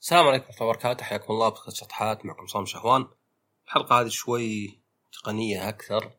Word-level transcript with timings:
السلام 0.00 0.26
عليكم 0.26 0.44
ورحمة 0.44 0.60
الله 0.60 0.68
وبركاته. 0.68 1.04
حياكم 1.04 1.32
الله. 1.32 1.48
بخصوص 1.48 1.80
شطحات. 1.80 2.26
معكم 2.26 2.46
صام 2.46 2.66
شهوان. 2.66 3.08
الحلقة 3.66 4.00
هذه 4.00 4.08
شوي 4.08 4.80
تقنية 5.12 5.68
أكثر. 5.68 6.10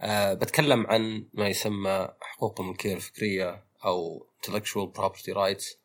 أه 0.00 0.34
بتكلم 0.34 0.86
عن 0.86 1.28
ما 1.34 1.48
يسمى 1.48 2.08
حقوق 2.20 2.60
الملكية 2.60 2.94
الفكرية 2.94 3.66
أو 3.84 4.26
intellectual 4.42 4.98
property 4.98 5.34
rights. 5.34 5.76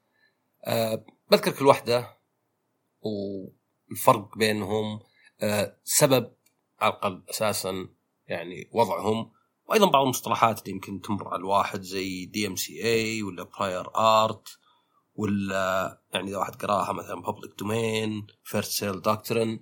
أه 0.67 1.05
بذكر 1.31 1.51
كل 1.51 1.65
واحدة 1.65 2.17
والفرق 3.01 4.37
بينهم. 4.37 4.99
أه 5.42 5.78
سبب 5.83 6.33
على 6.79 6.94
الأقل 6.94 7.23
أساسا 7.29 7.89
يعني 8.28 8.69
وضعهم. 8.71 9.31
وأيضا 9.65 9.89
بعض 9.92 10.03
المصطلحات 10.03 10.60
اللي 10.60 10.71
يمكن 10.71 11.01
تمر 11.01 11.28
على 11.28 11.39
الواحد 11.39 11.81
زي 11.81 12.26
DMCA 12.26 13.23
ولا 13.23 13.44
prior 13.44 13.96
art 13.96 14.47
ولا 15.22 16.02
يعني 16.13 16.30
إذا 16.30 16.38
واحد 16.38 16.55
قراها 16.55 16.91
مثلا 16.94 17.22
public 17.21 17.52
domain 17.59 18.27
first 18.44 18.71
sale 18.71 19.02
doctrine 19.02 19.59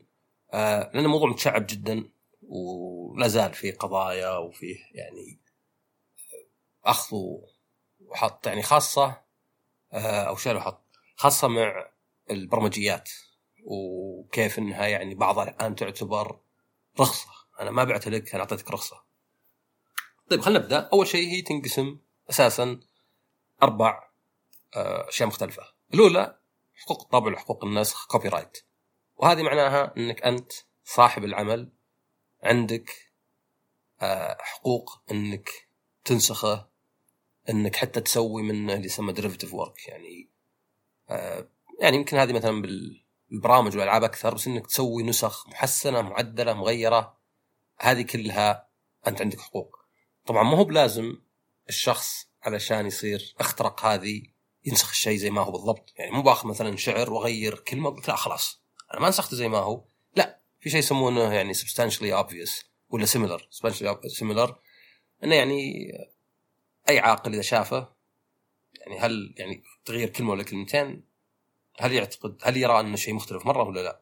لأن 0.53 1.05
الموضوع 1.05 1.29
متشعب 1.29 1.65
جدا 1.67 2.09
ولا 2.41 3.27
زال 3.27 3.53
في 3.53 3.71
قضايا 3.71 4.37
وفيه 4.37 4.77
يعني 4.91 5.39
أخذ 6.85 7.17
وحط 7.99 8.47
يعني 8.47 8.61
خاصة 8.61 9.21
آه 9.93 10.23
أو 10.23 10.35
شال 10.35 10.57
وحط 10.57 10.85
خاصة 11.15 11.47
مع 11.47 11.89
البرمجيات 12.31 13.09
وكيف 13.65 14.59
إنها 14.59 14.87
يعني 14.87 15.15
بعضها 15.15 15.43
الآن 15.43 15.75
تعتبر 15.75 16.39
رخصة. 16.99 17.29
أنا 17.59 17.71
ما 17.71 17.83
بعت 17.83 18.07
لك 18.07 18.33
أنا 18.33 18.43
أعطيتك 18.43 18.71
رخصة. 18.71 19.03
طيب 20.29 20.41
خلينا 20.41 20.59
نبدأ. 20.59 20.89
أول 20.93 21.07
شيء 21.07 21.27
هي 21.27 21.41
تنقسم 21.41 21.99
أساسا 22.29 22.79
أربع 23.63 24.08
أشياء 24.73 25.27
مختلفة. 25.27 25.63
الأولى 25.93 26.39
حقوق 26.73 27.01
الطبع 27.01 27.33
وحقوق 27.33 27.65
النسخ 27.65 28.07
copyright 28.07 28.57
وهذه 29.17 29.43
معناها 29.43 29.93
إنك 29.97 30.21
أنت 30.23 30.51
صاحب 30.83 31.23
العمل 31.23 31.71
عندك 32.43 32.91
حقوق 34.39 35.01
إنك 35.11 35.49
تنسخه 36.05 36.69
إنك 37.49 37.75
حتى 37.75 38.01
تسوي 38.01 38.41
منه 38.41 38.73
اللي 38.73 38.85
يسمى 38.85 39.13
derivative 39.13 39.53
work 39.53 39.87
يعني 39.87 40.29
يعني 41.79 41.97
يمكن 41.97 42.17
هذه 42.17 42.33
مثلا 42.33 42.61
بالبرامج 42.61 43.75
والألعاب 43.75 44.03
أكثر 44.03 44.33
بس 44.33 44.47
إنك 44.47 44.67
تسوي 44.67 45.03
نسخ 45.03 45.49
محسنة 45.49 46.01
معدلة 46.01 46.53
مغيرة 46.53 47.17
هذه 47.79 48.01
كلها 48.01 48.69
أنت 49.07 49.21
عندك 49.21 49.39
حقوق. 49.39 49.79
طبعا 50.25 50.43
ما 50.43 50.57
هو 50.57 50.63
بلازم 50.63 51.21
الشخص 51.69 52.29
علشان 52.43 52.85
يصير 52.85 53.35
أخترق 53.39 53.85
هذه 53.85 54.23
ينسخ 54.69 54.89
الشيء 54.89 55.17
زي 55.17 55.29
ما 55.29 55.41
هو 55.41 55.51
بالضبط. 55.51 55.93
يعني 55.97 56.11
مو 56.11 56.21
باخذ 56.21 56.47
مثلا 56.47 56.77
شعر 56.77 57.13
وأغير 57.13 57.59
كلمة 57.59 57.89
قلت 57.89 58.07
لا 58.07 58.15
خلاص. 58.15 58.61
أنا 58.93 59.01
ما 59.01 59.09
نسخته 59.09 59.35
زي 59.35 59.47
ما 59.47 59.57
هو. 59.57 59.83
لا 60.15 60.39
في 60.59 60.69
شيء 60.69 60.79
يسمونه 60.79 61.33
يعني 61.33 61.53
substantially 61.53 62.25
obvious 62.25 62.65
ولا 62.89 63.05
substantially 63.05 64.09
similar. 64.19 64.51
إنه 65.23 65.35
يعني 65.35 65.91
أي 66.89 66.99
عاقل 66.99 67.33
إذا 67.33 67.41
شافه 67.41 67.93
يعني 68.73 68.99
هل 68.99 69.35
يعني 69.37 69.63
تغيير 69.85 70.09
كلمة 70.09 70.31
ولا 70.31 70.43
كلمتين 70.43 71.03
هل 71.79 71.93
يعتقد 71.93 72.37
هل 72.43 72.57
يرى 72.57 72.79
أنه 72.79 72.95
شيء 72.95 73.13
مختلف 73.13 73.45
مرة 73.45 73.63
ولا 73.63 73.79
لا؟ 73.79 74.01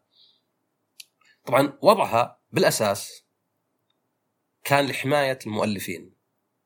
طبعا 1.45 1.78
وضعها 1.82 2.40
بالأساس 2.52 3.23
كان 4.64 4.88
لحماية 4.88 5.40
المؤلفين 5.45 6.14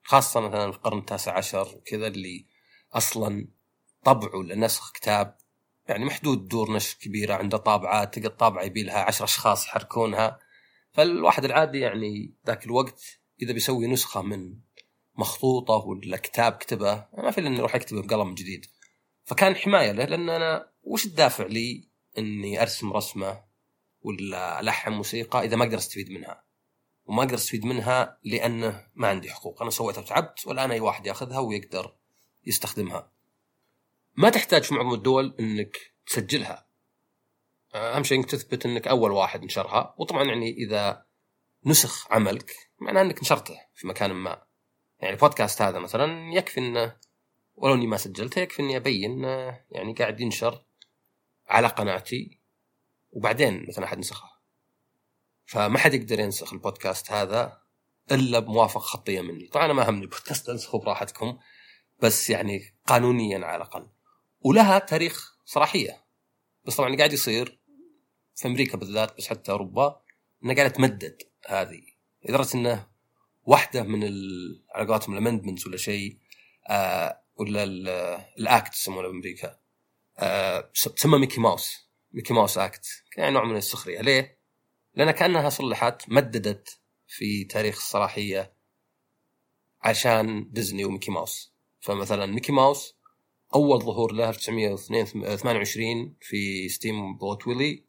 خاصة 0.03 0.39
مثلا 0.39 0.71
في 0.71 0.77
القرن 0.77 0.97
التاسع 0.97 1.37
عشر 1.37 1.75
وكذا 1.75 2.07
اللي 2.07 2.45
أصلا 2.93 3.47
طبعه 4.03 4.41
لنسخ 4.41 4.91
كتاب 4.91 5.37
يعني 5.87 6.05
محدود 6.05 6.47
دور 6.47 6.71
نشر 6.73 6.97
كبيرة 7.01 7.35
عنده 7.35 7.57
طابعات 7.57 8.13
تلقى 8.13 8.27
الطابعه 8.27 8.63
يبي 8.63 8.83
لها 8.83 8.99
عشر 8.99 9.23
أشخاص 9.23 9.65
يحركونها. 9.65 10.39
فالواحد 10.91 11.45
العادي 11.45 11.79
يعني 11.79 12.35
ذاك 12.47 12.65
الوقت 12.65 13.01
إذا 13.41 13.53
بيسوي 13.53 13.87
نسخة 13.87 14.21
من 14.21 14.55
مخطوطة 15.15 15.73
ولا 15.73 16.17
كتاب 16.17 16.53
كتبه 16.53 17.05
ما 17.17 17.31
في 17.31 17.37
إلا 17.37 17.47
انه 17.47 17.57
يروح 17.57 17.75
يكتبه 17.75 18.01
بقلم 18.01 18.33
جديد. 18.33 18.65
فكان 19.23 19.55
حماية 19.55 19.91
له 19.91 20.05
لأن 20.05 20.29
أنا 20.29 20.71
وش 20.83 21.05
الدافع 21.05 21.45
لي 21.45 21.89
إني 22.17 22.61
أرسم 22.61 22.93
رسمة 22.93 23.43
ولا 24.01 24.59
ألحن 24.59 24.91
موسيقى 24.91 25.45
إذا 25.45 25.55
ما 25.55 25.63
أقدر 25.63 25.77
استفيد 25.77 26.09
منها؟ 26.11 26.43
وما 27.05 27.23
أقدر 27.23 27.35
استفيد 27.35 27.65
منها 27.65 28.17
لأنه 28.23 28.87
ما 28.95 29.07
عندي 29.07 29.31
حقوق. 29.31 29.61
أنا 29.61 29.71
سويتها 29.71 30.01
وتعبت 30.01 30.47
والان 30.47 30.71
أي 30.71 30.79
واحد 30.79 31.05
ياخذها 31.05 31.39
ويقدر 31.39 31.95
يستخدمها. 32.45 33.11
ما 34.13 34.29
تحتاج 34.29 34.63
في 34.63 34.73
معظم 34.73 34.93
الدول 34.93 35.35
إنك 35.39 35.77
تسجلها. 36.05 36.67
أهم 37.75 38.03
شيء 38.03 38.17
إنك 38.17 38.29
تثبت 38.29 38.65
إنك 38.65 38.87
أول 38.87 39.11
واحد 39.11 39.43
نشرها. 39.43 39.95
وطبعا 39.97 40.23
يعني 40.23 40.51
إذا 40.51 41.05
نسخ 41.65 42.11
عملك 42.11 42.55
معناه 42.79 43.01
إنك 43.01 43.21
نشرته 43.21 43.59
في 43.75 43.87
مكان 43.87 44.11
ما. 44.11 44.43
يعني 44.99 45.13
البودكاست 45.13 45.61
هذا 45.61 45.79
مثلا 45.79 46.33
يكفي 46.33 46.59
إنه 46.59 46.97
ولو 47.55 47.73
إني 47.73 47.87
ما 47.87 47.97
سجلته 47.97 48.41
يكفي 48.41 48.61
إني 48.61 48.77
أبين 48.77 49.23
يعني 49.71 49.93
قاعد 49.97 50.21
ينشر 50.21 50.65
على 51.47 51.67
قناتي 51.67 52.39
وبعدين 53.11 53.65
مثلا 53.67 53.85
أحد 53.85 53.97
نسخه 53.97 54.31
فما 55.45 55.77
حد 55.79 55.93
يقدر 55.93 56.19
ينسخ 56.19 56.53
البودكاست 56.53 57.11
هذا 57.11 57.61
إلا 58.11 58.39
بموافقة 58.39 58.79
خطية 58.79 59.21
مني. 59.21 59.47
طبعا 59.47 59.65
أنا 59.65 59.73
ما 59.73 59.89
همني 59.89 60.01
البودكاست 60.01 60.49
أنسخه 60.49 60.79
براحتكم 60.79 61.39
بس 61.99 62.29
يعني 62.29 62.75
قانونيا 62.87 63.45
على 63.45 63.55
الأقل. 63.55 63.87
ولها 64.41 64.79
تاريخ 64.79 65.37
صلاحيه 65.45 66.03
بس 66.65 66.75
طبعا 66.75 66.95
قاعد 66.95 67.13
يصير 67.13 67.59
في 68.35 68.47
أمريكا 68.47 68.77
بالذات 68.77 69.17
بس 69.17 69.27
حتى 69.27 69.51
أوروبا 69.51 70.01
إنها 70.43 70.55
قاعدة 70.55 70.73
تمدد 70.73 71.21
هذه. 71.47 71.81
لدرجة 72.25 72.57
إنه 72.57 72.87
واحدة 73.43 73.83
من 73.83 74.03
على 74.75 74.87
قولتهم 74.87 75.13
ال 75.13 75.18
amendments 75.18 75.67
ولا 75.67 75.77
شيء 75.77 76.17
آه 76.69 77.21
ولا 77.35 77.63
ال 78.37 78.46
act 78.46 78.73
يسمونه 78.73 79.07
بأمريكا. 79.07 79.59
آه 80.17 80.71
تسمى 80.95 81.17
Mickey 81.17 81.41
Mouse. 81.41 81.89
Mickey 82.11 82.33
Mouse 82.33 82.57
Act. 82.57 82.87
يعني 83.17 83.31
نوع 83.31 83.43
من 83.43 83.55
السخرية. 83.55 84.01
ليه؟ 84.01 84.39
لأن 84.95 85.11
كأنها 85.11 85.49
صلحت 85.49 86.09
مددت 86.09 86.79
في 87.07 87.43
تاريخ 87.43 87.75
الصلاحيه 87.75 88.53
عشان 89.81 90.51
ديزني 90.51 90.85
و 90.85 90.89
Mickey 90.89 91.11
Mouse. 91.11 91.53
فمثلا 91.79 92.25
Mickey 92.25 92.51
Mouse 92.51 92.95
أول 93.55 93.81
ظهور 93.81 94.11
له 94.13 94.29
1928 94.29 96.15
في 96.21 96.69
Steamboat 96.69 97.47
Willie. 97.47 97.83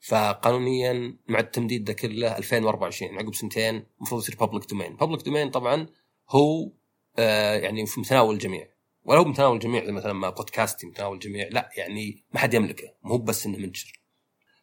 فقانونيا 0.00 1.16
مع 1.28 1.38
التمديد 1.38 1.84
ده 1.84 1.92
كله 1.92 2.38
2024 2.38 3.18
عقب 3.18 3.34
سنتين 3.34 3.86
المفروض 3.98 4.22
يصير 4.22 4.36
public 4.36 4.70
domain 4.70 4.96
public 4.96 5.22
domain 5.22 5.50
طبعا 5.50 5.86
هو 6.30 6.70
آه 7.18 7.54
يعني 7.54 7.86
في 7.86 8.00
متناول 8.00 8.34
الجميع. 8.34 8.68
ولو 9.04 9.24
متناول 9.24 9.54
الجميع 9.54 9.84
زي 9.84 9.92
مثلا 9.92 10.12
ما 10.12 10.30
بودكاستي 10.30 10.86
متناول 10.86 11.14
الجميع 11.14 11.48
لا 11.50 11.70
يعني 11.76 12.24
ما 12.34 12.40
حد 12.40 12.54
يملكه 12.54 12.94
مو 13.02 13.18
بس 13.18 13.46
إنه 13.46 13.58
منشر 13.58 14.00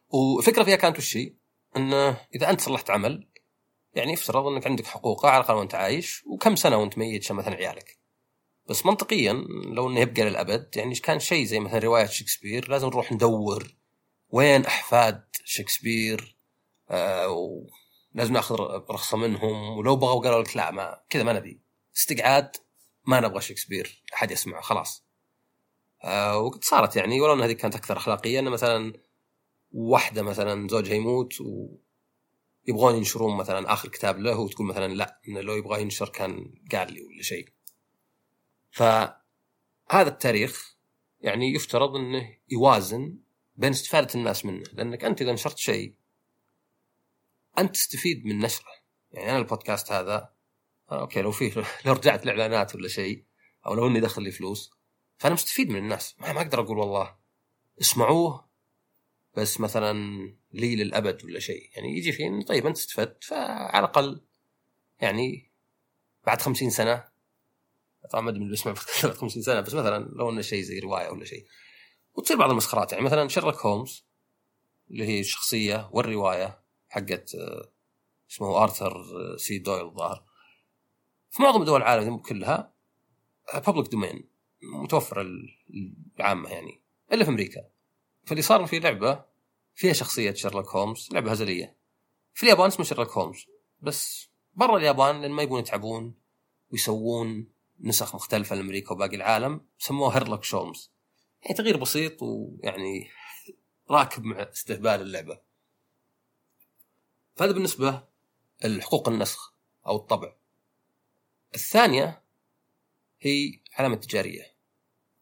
والفكرة 0.10 0.64
فيها 0.64 0.76
كانت 0.76 0.98
وش؟ 0.98 1.18
إنه 1.78 2.18
إذا 2.36 2.50
أنت 2.50 2.62
صلحت 2.62 2.90
عمل 2.90 3.28
يعني 3.96 4.14
يفترض 4.14 4.48
إنك 4.48 4.68
عندك 4.68 4.86
حقوقه 4.86 5.30
على 5.30 5.44
الأقل 5.44 5.56
وأنت 5.58 5.76
عايش 5.76 6.24
وكم 6.26 6.56
سنة 6.56 6.78
وأنت 6.78 6.98
ميت 6.98 7.24
عشان 7.24 7.36
مثلا 7.36 7.56
عيالك؟ 7.56 7.98
بس 8.68 8.86
منطقيا 8.86 9.34
لو 9.66 9.90
إنه 9.90 10.00
يبقى 10.00 10.22
للأبد 10.22 10.78
يعني 10.78 10.96
كان 10.96 11.20
شيء 11.20 11.46
زي 11.46 11.60
مثلا 11.60 11.80
رواية 11.80 12.06
شكسبير 12.06 12.70
لازم 12.70 12.88
نروح 12.88 13.12
ندور 13.12 13.76
وين 14.30 14.66
أحفاد 14.66 15.24
شكسبير 15.46 16.36
آه 16.90 17.28
ولازم 18.16 18.34
نأخذ 18.34 18.56
رخصة 18.90 19.18
منهم 19.18 19.78
ولو 19.78 19.96
بغوا 19.96 20.22
قالوا 20.24 20.42
لك 20.44 20.58
لا 20.58 20.72
ما 20.72 21.02
كذا 21.10 21.24
ما 21.24 21.34
نبي. 21.34 21.62
استقعاد 21.98 22.56
ما 23.06 23.20
نبغى 23.20 23.42
شكسبير 23.42 24.04
أحد 24.14 24.32
يسمعه 24.32 24.62
خلاص. 24.62 25.06
آه 26.04 26.40
وقد 26.40 26.64
صارت 26.64 26.96
يعني 26.96 27.22
ولو 27.22 27.34
إن 27.34 27.42
هذه 27.42 27.52
كانت 27.52 27.76
أكثر 27.76 27.98
اخلاقيه 27.98 28.40
انه 28.40 28.50
مثلا 28.50 28.94
واحدة 29.72 30.22
مثلا 30.24 30.68
زوجها 30.68 30.94
يموت 30.94 31.34
ويبغون 32.68 32.96
ينشرون 32.96 33.38
مثلا 33.38 33.74
آخر 33.74 33.90
كتاب 33.90 34.20
له 34.20 34.40
وتقول 34.40 34.68
مثلا 34.68 34.94
لا 34.94 35.20
إنه 35.28 35.42
لو 35.42 35.54
يبغى 35.54 35.82
ينشر 35.82 36.10
كان 36.10 36.54
قال 36.72 36.94
لي 36.94 37.02
ولا 37.02 37.22
شيء. 37.22 37.55
فهذا 38.76 40.08
التاريخ 40.08 40.76
يعني 41.22 41.54
يفترض 41.54 41.96
إنه 41.96 42.38
يوازن 42.50 43.18
بين 43.56 43.70
استفادة 43.70 44.16
الناس 44.16 44.46
منه 44.46 44.64
لأنك 44.74 45.04
أنت 45.04 45.22
إذا 45.22 45.34
نشرت 45.34 45.58
شيء 45.58 45.96
أنت 47.58 47.76
تستفيد 47.76 48.26
من 48.26 48.40
نشره. 48.40 48.72
يعني 49.12 49.30
أنا 49.30 49.38
البودكاست 49.38 49.92
هذا 49.92 50.34
أوكي 50.92 51.22
لو 51.22 51.32
فيه 51.32 51.54
لو 51.86 51.94
رجعت 51.94 52.24
الإعلانات 52.24 52.76
ولا 52.76 52.88
شيء 52.88 53.26
أو 53.66 53.74
لو 53.74 53.88
إني 53.88 54.00
دخل 54.00 54.24
لي 54.24 54.32
فلوس 54.32 54.72
فأنا 55.18 55.34
مستفيد 55.34 55.70
من 55.70 55.78
الناس. 55.78 56.16
ما 56.20 56.42
أقدر 56.42 56.60
أقول 56.60 56.78
والله 56.78 57.16
اسمعوه 57.82 58.48
بس 59.38 59.60
مثلا 59.60 59.94
لي 60.54 60.76
للأبد 60.76 61.26
ولا 61.26 61.40
شيء. 61.40 61.70
يعني 61.76 61.98
يجي 61.98 62.12
في 62.12 62.44
طيب 62.48 62.66
أنت 62.66 62.78
استفدت 62.78 63.24
فعلى 63.24 63.80
الأقل 63.80 64.22
يعني 65.02 65.52
بعد 66.26 66.42
خمسين 66.42 66.70
سنة 66.70 67.15
طبعا 68.12 68.22
ما 68.22 68.30
أدري 68.30 68.40
من 68.40 68.46
اللي 68.46 68.54
يسمع 68.54 68.74
بعد 69.04 69.14
50 69.14 69.44
سنة 69.44 69.62
بس 69.62 69.74
مثلا 69.74 70.10
لو 70.16 70.30
إنه 70.30 70.42
شيء 70.42 70.62
زي 70.62 70.80
رواية 70.80 71.10
ولا 71.10 71.26
شيء. 71.26 71.46
وتصير 72.16 72.38
بعض 72.38 72.50
المسخرات 72.50 72.92
يعني 72.92 73.06
مثلا 73.06 73.28
شيرلوك 73.28 73.66
هولمز 73.66 74.06
اللي 74.92 75.08
هي 75.08 75.20
الشخصية 75.20 75.90
والرواية 75.92 76.60
حقت 76.90 77.36
آه، 77.36 77.72
اسمه 78.32 78.64
آرثر 78.64 78.96
آه، 78.98 79.38
سي 79.38 79.58
دويل 79.58 79.86
الظاهر. 79.86 80.24
في 81.30 81.44
معظم 81.44 81.64
دول 81.64 81.82
العالم 81.82 82.18
كلها 82.18 82.74
public 83.54 83.88
domain 83.88 84.30
متوفر 84.84 85.28
العامة 86.20 86.50
يعني 86.50 86.82
إلا 87.14 87.24
في 87.24 87.30
أمريكا. 87.30 87.62
فاللي 88.26 88.42
صار 88.42 88.66
في 88.66 88.80
لعبة 88.80 89.26
فيها 89.76 89.94
شخصية 89.94 90.34
شيرلوك 90.34 90.70
هولمز 90.70 91.10
لعبة 91.12 91.32
هزلية. 91.32 91.78
في 92.34 92.44
اليابان 92.44 92.68
اسمه 92.68 92.86
شيرلوك 92.86 93.10
هولمز 93.12 93.46
بس 93.82 94.30
برا 94.54 94.78
اليابان 94.78 95.22
لأن 95.22 95.32
ما 95.32 95.44
يبون 95.44 95.60
يتعبون 95.60 96.16
ويسوون 96.72 97.48
نسخ 97.80 98.16
مختلفة 98.16 98.56
لأمريكا 98.56 98.92
وباقي 98.92 99.16
العالم 99.16 99.66
سموه 99.80 100.16
هيرلوك 100.16 100.44
شولمز. 100.44 100.92
يعني 101.42 101.56
تغيير 101.56 101.78
بسيط 101.78 102.24
ويعني 102.24 103.10
راكب 103.90 104.24
مع 104.24 104.42
استهبال 104.42 105.02
اللعبة. 105.02 105.40
فهذا 107.36 107.52
بالنسبة 107.52 108.04
لحقوق 108.64 109.10
النسخ 109.10 109.54
أو 109.88 109.96
الطبع. 109.96 110.36
الثانية 111.56 112.24
هي 113.20 113.60
علامة 113.74 113.96
تجارية. 113.96 114.56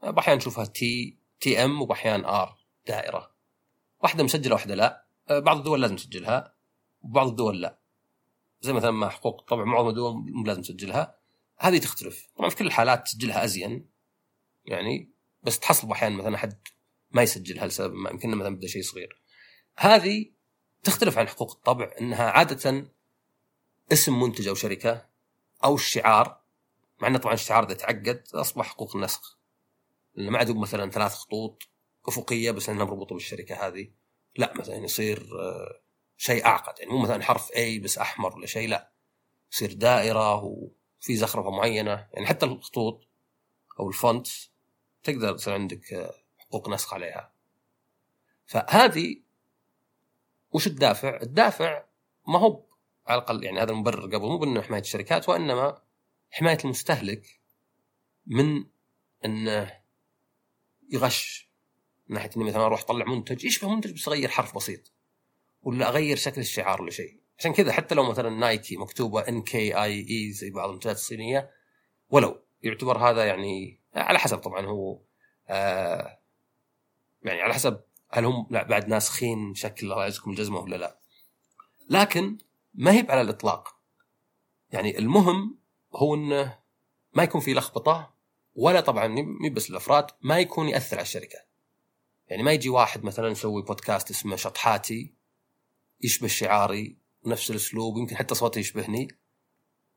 أحيانا 0.03 0.37
نشوفها 0.37 0.65
TM 0.65 1.81
وبأحيان 1.81 2.25
R 2.25 2.57
دائرة. 2.87 3.31
واحدة 3.99 4.23
مسجلة 4.23 4.53
واحدة 4.53 4.75
لا. 4.75 5.05
بعض 5.29 5.57
الدول 5.57 5.81
لازم 5.81 5.95
تسجلها 5.95 6.53
وبعض 7.01 7.27
الدول 7.27 7.61
لا. 7.61 7.79
زي 8.61 8.73
مثلا 8.73 8.91
ما 8.91 9.09
حقوق 9.09 9.39
الطبع 9.39 9.63
معظم 9.63 9.89
الدول 9.89 10.43
لازم 10.45 10.61
تسجلها. 10.61 11.22
هذه 11.63 11.77
تختلف. 11.77 12.27
طبعا 12.37 12.49
في 12.49 12.55
كل 12.55 12.65
الحالات 12.65 13.05
تسجلها 13.05 13.43
أزين 13.43 13.89
يعني 14.65 15.13
بس 15.43 15.59
تحصل 15.59 15.91
أحيانا 15.91 16.15
مثلا 16.15 16.37
حد 16.37 16.61
ما 17.11 17.21
يسجلها 17.21 17.67
لسبب 17.67 17.93
ما 17.93 18.09
يمكن 18.09 18.29
مثلا 18.29 18.55
بدا 18.55 18.67
شيء 18.67 18.81
صغير. 18.81 19.21
هذه 19.77 20.33
تختلف 20.83 21.17
عن 21.17 21.27
حقوق 21.27 21.51
الطبع 21.51 21.91
إنها 22.01 22.29
عادة 22.29 22.91
اسم 23.91 24.19
منتج 24.19 24.47
أو 24.47 24.55
شركة 24.55 25.09
أو 25.63 25.75
الشعار 25.75 26.43
مع 27.01 27.07
إنه 27.07 27.17
طبعا 27.17 27.33
الشعار 27.33 27.65
إذا 27.65 27.73
تعقد 27.73 28.23
أصبح 28.33 28.67
حقوق 28.67 28.95
النسخ 28.95 29.39
لأنه 30.15 30.31
ما 30.31 30.37
عاد 30.37 30.51
مثلا 30.51 30.91
ثلاث 30.91 31.13
خطوط 31.13 31.63
أفقية 32.07 32.51
بس 32.51 32.69
لانها 32.69 32.85
مربوطة 32.85 33.15
بالشركة 33.15 33.67
هذه. 33.67 33.91
لا 34.35 34.53
مثلا 34.57 34.75
يصير 34.75 35.39
آه، 35.39 35.81
شيء 36.17 36.45
أعقد 36.45 36.79
يعني 36.79 36.91
مو 36.91 36.99
مثلا 36.99 37.23
حرف 37.23 37.51
اي 37.55 37.79
بس 37.79 37.97
أحمر 37.97 38.35
ولا 38.35 38.47
شيء 38.47 38.69
لا 38.69 38.93
يصير 39.51 39.73
دائرة 39.73 40.41
وفي 41.03 41.15
زخرفة 41.15 41.49
معينة 41.49 42.07
يعني 42.13 42.27
حتى 42.27 42.45
الخطوط 42.45 43.07
أو 43.79 43.87
الفونت 43.87 44.27
تقدر 45.03 45.37
تصير 45.37 45.53
عندك 45.53 45.93
آه، 45.93 46.13
حقوق 46.37 46.69
نسخ 46.69 46.93
عليها 46.93 47.33
فهذه 48.45 49.21
وش 50.51 50.67
الدافع؟ 50.67 51.19
الدافع 51.21 51.83
ما 52.27 52.39
هو 52.39 52.63
على 53.07 53.21
الأقل 53.21 53.43
يعني 53.43 53.61
هذا 53.61 53.71
المبرر 53.71 54.05
قبل 54.05 54.25
مو 54.25 54.37
بأنه 54.37 54.61
حماية 54.61 54.81
الشركات 54.81 55.29
وإنما 55.29 55.81
حماية 56.31 56.57
المستهلك 56.65 57.41
من 58.25 58.65
انه 59.25 59.81
يغش 60.89 61.49
من 62.07 62.15
ناحية 62.15 62.29
إني 62.37 62.43
مثلا 62.43 62.65
أروح 62.65 62.81
أطلع 62.81 63.05
منتج 63.05 63.45
يشبه 63.45 63.75
منتج 63.75 63.93
بس 63.93 64.07
أغير 64.07 64.29
حرف 64.29 64.55
بسيط 64.55 64.91
ولا 65.61 65.89
أغير 65.89 66.17
شكل 66.17 66.41
الشعار 66.41 66.81
ولا 66.81 66.91
شيء 66.91 67.22
عشان 67.39 67.53
كذا 67.53 67.71
حتى 67.71 67.95
لو 67.95 68.03
مثلا 68.03 68.29
نايكي 68.29 68.77
مكتوبة 68.77 69.21
ان 69.21 69.41
كي 69.41 69.75
اي 69.83 70.07
اي 70.09 70.31
زي 70.31 70.49
بعض 70.49 70.69
المنتجات 70.69 70.95
الصينية 70.95 71.51
ولو 72.09 72.41
يعتبر 72.63 72.97
هذا 72.97 73.25
يعني 73.25 73.79
على 73.95 74.19
حسب 74.19 74.37
طبعا 74.37 74.65
هو 74.65 74.99
آه 75.47 76.19
يعني 77.23 77.41
على 77.41 77.53
حسب 77.53 77.81
هل 78.09 78.25
هم 78.25 78.47
لا 78.49 78.63
بعد 78.63 78.87
ناسخين 78.87 79.53
شكل 79.53 79.91
الله 79.91 80.01
يعزكم 80.01 80.31
الجزمة 80.31 80.59
ولا 80.59 80.75
لا. 80.75 80.99
لكن 81.89 82.37
ما 82.73 82.91
هي 82.91 83.05
على 83.09 83.21
الإطلاق. 83.21 83.75
يعني 84.71 84.97
المهم 84.97 85.57
هو 85.95 86.15
إنه 86.15 86.59
ما 87.13 87.23
يكون 87.23 87.41
في 87.41 87.53
لخبطة 87.53 88.13
ولا 88.55 88.81
طبعا 88.81 89.07
مي 89.41 89.49
بس 89.49 89.69
الأفراد 89.69 90.07
ما 90.21 90.39
يكون 90.39 90.69
يأثر 90.69 90.95
على 90.97 91.03
الشركة. 91.03 91.39
يعني 92.27 92.43
ما 92.43 92.51
يجي 92.51 92.69
واحد 92.69 93.03
مثلا 93.03 93.27
يسوي 93.29 93.61
بودكاست 93.61 94.09
اسمه 94.09 94.35
شطحاتي 94.35 95.13
يشبه 96.01 96.27
شعاري 96.27 96.97
نفس 97.25 97.51
الأسلوب 97.51 97.97
يمكن 97.97 98.15
حتى 98.15 98.35
صوتي 98.35 98.59
يشبهني. 98.59 99.07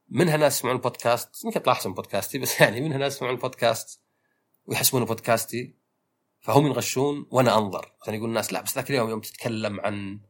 منها 0.09 0.37
ناس 0.37 0.57
يسمعون 0.57 0.77
البودكاست؟ 0.77 1.45
يمكن 1.45 1.61
يطلع 1.61 1.73
أحسن 1.73 1.95
بودكاستي 1.95 2.39
بس 2.39 2.57
يعني 2.61 2.81
منها 2.81 2.99
ناس 2.99 3.17
يسمعون 3.17 3.35
البودكاست 3.35 4.01
ويحسبونه 4.67 5.07
بودكاستي 5.07 5.75
فهم 6.41 6.67
ينغشون 6.67 7.27
وأنا 7.31 7.59
أنظر. 7.59 7.93
عشان 8.03 8.15
يقول 8.15 8.29
الناس 8.29 8.53
لا 8.53 8.63
بس 8.63 8.75
ذاك 8.75 8.91
اليوم 8.91 9.11
يوم 9.11 9.21
تتكلم 9.21 9.81
عن 9.81 10.21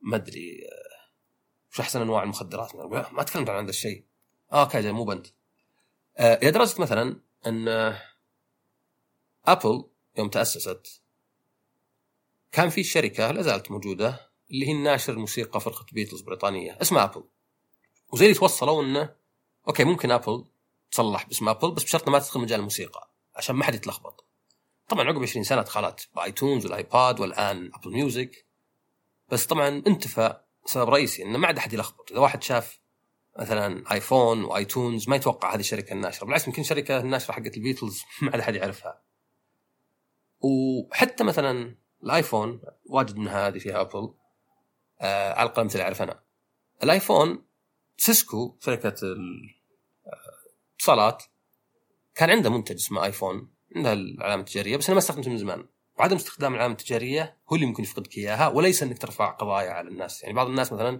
ما 0.00 0.16
أدري 0.16 0.60
وش 1.72 1.80
أحسن 1.80 2.00
أنواع 2.00 2.22
المخدرات؟ 2.22 2.76
ما 3.12 3.22
تكلمت 3.22 3.50
عن 3.50 3.62
هذا 3.62 3.70
الشيء. 3.70 4.04
آه 4.52 4.62
أوكي 4.62 4.92
مو 4.92 5.04
بنت. 5.04 5.26
آه 6.16 6.34
إلى 6.34 6.50
درجة 6.50 6.82
مثلا 6.82 7.20
أن 7.46 7.68
آه 7.68 8.02
ابل 9.46 9.84
يوم 10.18 10.28
تأسست 10.28 11.02
كان 12.52 12.68
في 12.68 12.84
شركة 12.84 13.30
لا 13.30 13.42
زالت 13.42 13.70
موجودة 13.70 14.25
اللي 14.50 14.68
هي 14.68 14.72
الناشر 14.72 15.12
الموسيقى 15.12 15.60
فرقة 15.60 15.86
بيتلز 15.92 16.20
بريطانية 16.20 16.78
اسمها 16.82 17.04
ابل 17.04 17.24
وزي 18.12 18.24
اللي 18.26 18.38
توصلوا 18.38 18.82
إنه 18.82 19.14
أوكي 19.68 19.84
ممكن 19.84 20.10
ابل 20.10 20.44
تصلح 20.90 21.26
باسم 21.26 21.48
ابل 21.48 21.70
بس 21.70 21.84
بشرط 21.84 22.08
ما 22.08 22.18
تدخل 22.18 22.40
مجال 22.40 22.58
الموسيقى 22.58 23.10
عشان 23.36 23.56
ما 23.56 23.64
حد 23.64 23.74
يتلخبط. 23.74 24.26
طبعا 24.88 25.04
عقب 25.08 25.22
20 25.22 25.44
سنة 25.44 25.62
دخلت 25.62 26.08
ب 26.16 26.23
iTunes 26.23 26.64
وال 26.64 26.83
iPad 26.83 27.20
والآن 27.20 27.70
Apple 27.74 27.92
Music 27.92 28.46
بس 29.28 29.46
طبعا 29.46 29.68
انتفى 29.86 30.40
سبب 30.64 30.90
رئيسي 30.90 31.22
إنه 31.22 31.38
ما 31.38 31.46
عاد 31.46 31.56
أحد 31.58 31.72
يلخبط. 31.72 32.10
إذا 32.12 32.20
واحد 32.20 32.42
شاف 32.42 32.80
مثلا 33.38 33.92
iPhone 33.92 34.44
و 34.44 34.53
iTunes 34.53 35.08
ما 35.08 35.16
يتوقع 35.16 35.54
هذه 35.54 35.60
الشركة 35.60 35.92
الناشرة. 35.92 36.24
بالعكس 36.26 36.46
يمكن 36.46 36.62
شركة 36.62 37.00
الناشرة 37.00 37.32
حقت 37.32 37.56
البيتلز 37.56 38.02
ما 38.22 38.30
عاد 38.30 38.40
أحد 38.40 38.54
يعرفها. 38.54 39.02
وحتى 40.40 41.24
مثلا 41.24 41.76
الآيفون 42.04 42.60
واجد 42.86 43.16
منها 43.16 43.48
هذه 43.48 43.58
فيها 43.58 43.80
ابل 43.80 44.14
آه 45.00 45.32
على 45.32 45.48
الاقل 45.48 45.64
مثل 45.64 45.80
أعرف 45.80 46.02
أنا. 46.02 46.20
الآيفون 46.82 47.46
سيسكو 47.96 48.56
شركة 48.60 48.94
الاتصالات 50.74 51.24
كان 52.14 52.30
عنده 52.30 52.50
منتج 52.50 52.74
اسمه 52.74 53.04
آيفون 53.04 53.50
عندها 53.76 53.92
العلامة 53.92 54.40
التجارية 54.40 54.76
بس 54.76 54.86
أنا 54.86 54.94
ما 54.94 54.98
استخدمته 54.98 55.30
من 55.30 55.38
زمان. 55.38 55.66
وعدم 55.98 56.16
استخدام 56.16 56.54
العلامة 56.54 56.72
التجارية 56.72 57.36
هو 57.52 57.56
اللي 57.56 57.66
ممكن 57.66 57.82
يفقدك 57.82 58.18
إياها 58.18 58.48
وليس 58.48 58.82
إنك 58.82 58.98
ترفع 58.98 59.30
قضايا 59.30 59.70
على 59.70 59.88
الناس. 59.88 60.22
يعني 60.22 60.34
بعض 60.34 60.46
الناس 60.46 60.72
مثلا 60.72 60.98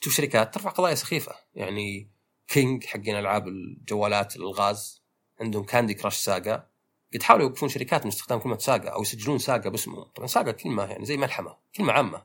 تشوف 0.00 0.14
شركات 0.14 0.54
ترفع 0.54 0.70
قضايا 0.70 0.94
سخيفة. 0.94 1.34
يعني 1.54 2.10
كينج 2.48 2.84
حقين 2.84 3.16
ألعاب 3.16 3.48
الجوالات 3.48 4.36
الالغاز 4.36 5.02
عندهم 5.40 5.64
كاندي 5.64 5.94
كراش 5.94 6.16
ساجا 6.16 6.68
قد 7.14 7.22
حاولوا 7.22 7.46
يوقفون 7.46 7.68
شركات 7.68 8.02
من 8.02 8.08
استخدام 8.08 8.38
كلمة 8.38 8.58
ساجا 8.58 8.88
أو 8.88 9.02
يسجلون 9.02 9.38
ساجا 9.38 9.70
باسمهم. 9.70 10.04
طبعا 10.04 10.26
ساجا 10.26 10.52
كلمة 10.52 10.84
يعني 10.84 11.04
زي 11.04 11.16
ملحمة 11.16 11.56
كلمة 11.76 11.92
عامة. 11.92 12.24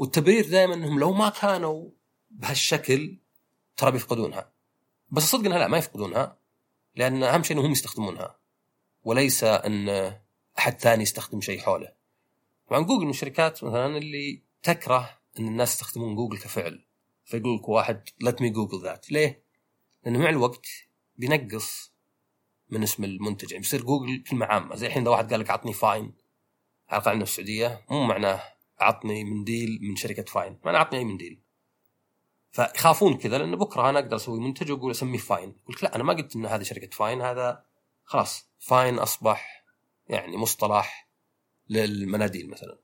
والتبرير 0.00 0.50
دائما 0.50 0.74
إنهم 0.74 0.98
لو 0.98 1.12
ما 1.12 1.28
كانوا 1.28 1.90
بهالشكل 2.30 3.18
ترى 3.76 3.90
بيفقدونها. 3.90 4.52
بس 5.10 5.22
الصدق 5.22 5.44
إنها 5.44 5.58
لا 5.58 5.68
ما 5.68 5.78
يفقدونها 5.78 6.38
لأن 6.94 7.22
أهم 7.22 7.42
شيء 7.42 7.56
إنهم 7.56 7.72
يستخدمونها. 7.72 8.38
وليس 9.04 9.44
إن 9.44 9.88
أحد 10.58 10.78
ثاني 10.78 11.02
يستخدم 11.02 11.40
شيء 11.40 11.60
حوله. 11.60 11.92
طبعا 12.68 12.80
جوجل 12.80 13.04
من 13.04 13.10
الشركات 13.10 13.64
مثلا 13.64 13.98
اللي 13.98 14.42
تكره 14.62 15.18
إن 15.38 15.48
الناس 15.48 15.72
يستخدمون 15.72 16.14
جوجل 16.14 16.38
كفعل. 16.38 16.84
فيقول 17.24 17.56
لك 17.56 17.68
واحد 17.68 18.08
let 18.20 18.42
me 18.42 18.50
Google 18.50 18.82
that 18.82 19.12
ليه؟ 19.12 19.42
لأنه 20.04 20.18
مع 20.18 20.28
الوقت 20.28 20.66
بينقص 21.16 21.92
من 22.68 22.82
اسم 22.82 23.04
المنتج. 23.04 23.50
يعني 23.50 23.62
بيصير 23.62 23.82
جوجل 23.82 24.22
كلمه 24.30 24.46
عامه 24.46 24.74
زي 24.74 24.86
الحين 24.86 25.02
إذا 25.02 25.10
واحد 25.10 25.30
قال 25.30 25.40
لك 25.40 25.50
اعطني 25.50 25.72
فاين 25.72 26.14
على 26.88 27.02
في 27.02 27.12
السعودية 27.12 27.84
مو 27.90 28.04
معناه 28.04 28.59
اعطني 28.82 29.24
منديل 29.24 29.78
من 29.82 29.96
شركة 29.96 30.22
فاين. 30.22 30.58
معناه 30.64 30.78
اعطني 30.78 30.98
أي 30.98 31.04
منديل 31.04 31.40
فيخافون 32.52 33.16
كذا 33.16 33.38
لأنه 33.38 33.56
بكرة 33.56 33.90
أنا 33.90 33.98
أقدر 33.98 34.16
أسوي 34.16 34.40
منتج 34.40 34.70
وأقول 34.70 34.90
أسميه 34.90 35.18
فاين. 35.18 35.56
يقول 35.62 35.76
لا 35.82 35.96
أنا 35.96 36.04
ما 36.04 36.12
قلت 36.12 36.36
إن 36.36 36.46
هذه 36.46 36.62
شركة 36.62 36.90
فاين 36.90 37.22
هذا 37.22 37.64
خلاص 38.04 38.48
فاين 38.58 38.98
أصبح 38.98 39.64
يعني 40.08 40.36
مصطلح 40.36 41.08
للمناديل 41.68 42.50
مثلا. 42.50 42.78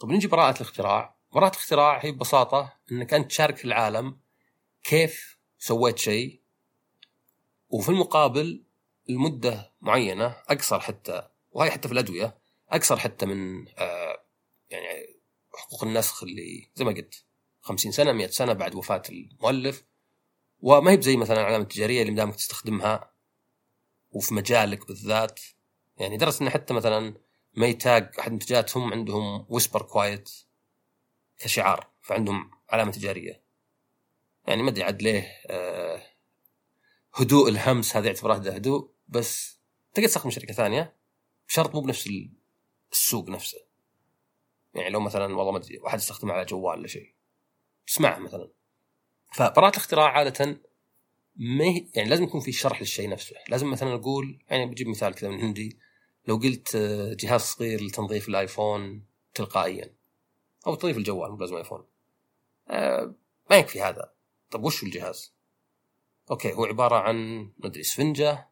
طب 0.00 0.10
نجي 0.10 0.28
براءة 0.28 0.56
الاختراع. 0.56 1.16
براءة 1.32 1.52
الاختراع 1.52 2.04
هي 2.04 2.12
ببساطة 2.12 2.72
إنك 2.92 3.14
أنت 3.14 3.30
تشارك 3.30 3.64
العالم 3.64 4.18
كيف 4.84 5.38
سويت 5.58 5.98
شيء 5.98 6.40
وفي 7.68 7.88
المقابل 7.88 8.64
المدة 9.10 9.72
معينة 9.80 10.36
أقصر 10.48 10.80
حتى 10.80 11.28
وهي 11.50 11.70
حتى 11.70 11.88
في 11.88 11.94
الأدوية 11.94 12.38
أقصر 12.68 12.98
حتى 12.98 13.26
من 13.26 13.68
آه 13.78 14.01
يعني 14.72 15.22
حقوق 15.54 15.84
النسخ 15.84 16.22
اللي 16.22 16.70
زي 16.74 16.84
ما 16.84 16.92
قلت 16.92 17.24
50 17.60 17.92
سنة 17.92 18.12
100 18.12 18.26
سنة 18.26 18.52
بعد 18.52 18.74
وفاة 18.74 19.02
المؤلف. 19.08 19.84
وما 20.60 20.90
هي 20.90 21.02
زي 21.02 21.16
مثلا 21.16 21.40
العلامة 21.40 21.62
التجارية 21.62 22.00
اللي 22.00 22.12
مدامك 22.12 22.36
تستخدمها 22.36 23.12
وفي 24.10 24.34
مجالك 24.34 24.86
بالذات. 24.86 25.40
يعني 25.96 26.16
درس 26.16 26.42
إن 26.42 26.50
حتى 26.50 26.74
مثلا 26.74 27.14
ميتاج 27.54 28.10
أحد 28.18 28.32
منتجاتهم 28.32 28.92
عندهم 28.92 29.46
ويسبر 29.48 29.82
كوايت 29.82 30.30
كشعار 31.38 31.90
فعندهم 32.00 32.50
علامة 32.68 32.92
تجارية. 32.92 33.42
يعني 34.46 34.62
ما 34.62 34.70
أدري 34.70 34.84
عاد 34.84 35.02
ليه 35.02 35.40
آه 35.46 36.02
هدوء 37.14 37.48
الهمس 37.48 37.96
هذا 37.96 38.06
يعتبره 38.06 38.38
ده 38.38 38.54
هدوء 38.54 38.90
بس 39.08 39.58
تقدر 39.94 40.08
تستخدم 40.08 40.30
شركة 40.30 40.54
ثانية. 40.54 40.96
بشرط 41.48 41.74
مو 41.74 41.80
بنفس 41.80 42.10
السوق 42.92 43.28
نفسه. 43.28 43.71
يعني 44.74 44.90
لو 44.90 45.00
مثلا 45.00 45.36
والله 45.36 45.52
ما 45.52 45.58
أدري 45.58 45.78
واحد 45.78 45.98
يستخدمه 45.98 46.32
على 46.32 46.44
جوال 46.44 46.78
ولا 46.78 46.88
شيء. 46.88 47.14
تسمعه 47.86 48.18
مثلا. 48.18 48.48
فبراءة 49.32 49.70
الاختراع 49.70 50.08
عادة 50.08 50.60
ما 51.36 51.64
يعني 51.94 52.08
لازم 52.08 52.24
يكون 52.24 52.40
في 52.40 52.52
شرح 52.52 52.80
للشيء 52.80 53.08
نفسه. 53.08 53.36
لازم 53.48 53.70
مثلا 53.70 53.94
أقول 53.94 54.38
يعني 54.50 54.66
بجيب 54.66 54.88
مثال 54.88 55.14
كذا 55.14 55.30
من 55.30 55.40
عندي. 55.40 55.78
لو 56.26 56.36
قلت 56.36 56.74
آه، 56.74 57.14
جهاز 57.14 57.40
صغير 57.40 57.82
لتنظيف 57.82 58.28
الآيفون 58.28 59.04
تلقائيا 59.34 59.94
أو 60.66 60.74
تنظيف 60.74 60.96
الجوال 60.96 61.30
مو 61.30 61.36
لازم 61.36 61.56
آيفون. 61.56 61.84
آه 62.68 63.14
ما 63.50 63.56
يكفي 63.56 63.82
هذا. 63.82 64.12
طيب 64.50 64.64
وش 64.64 64.82
الجهاز؟ 64.82 65.34
أوكي 66.30 66.52
هو 66.52 66.64
عبارة 66.64 66.96
عن 66.96 67.50
مدري 67.58 67.80
اسفنجه 67.80 68.48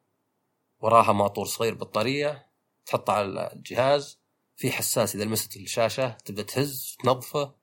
وراها 0.79 1.13
ماطور 1.13 1.45
صغير 1.45 1.73
بطارية 1.73 2.47
تحطها 2.85 3.15
على 3.15 3.51
الجهاز 3.53 4.20
في 4.61 4.71
حساس 4.71 5.15
إذا 5.15 5.23
لمست 5.23 5.57
الشاشة 5.57 6.09
تبدأ 6.09 6.43
تهز 6.43 6.97
تنظفه. 7.03 7.55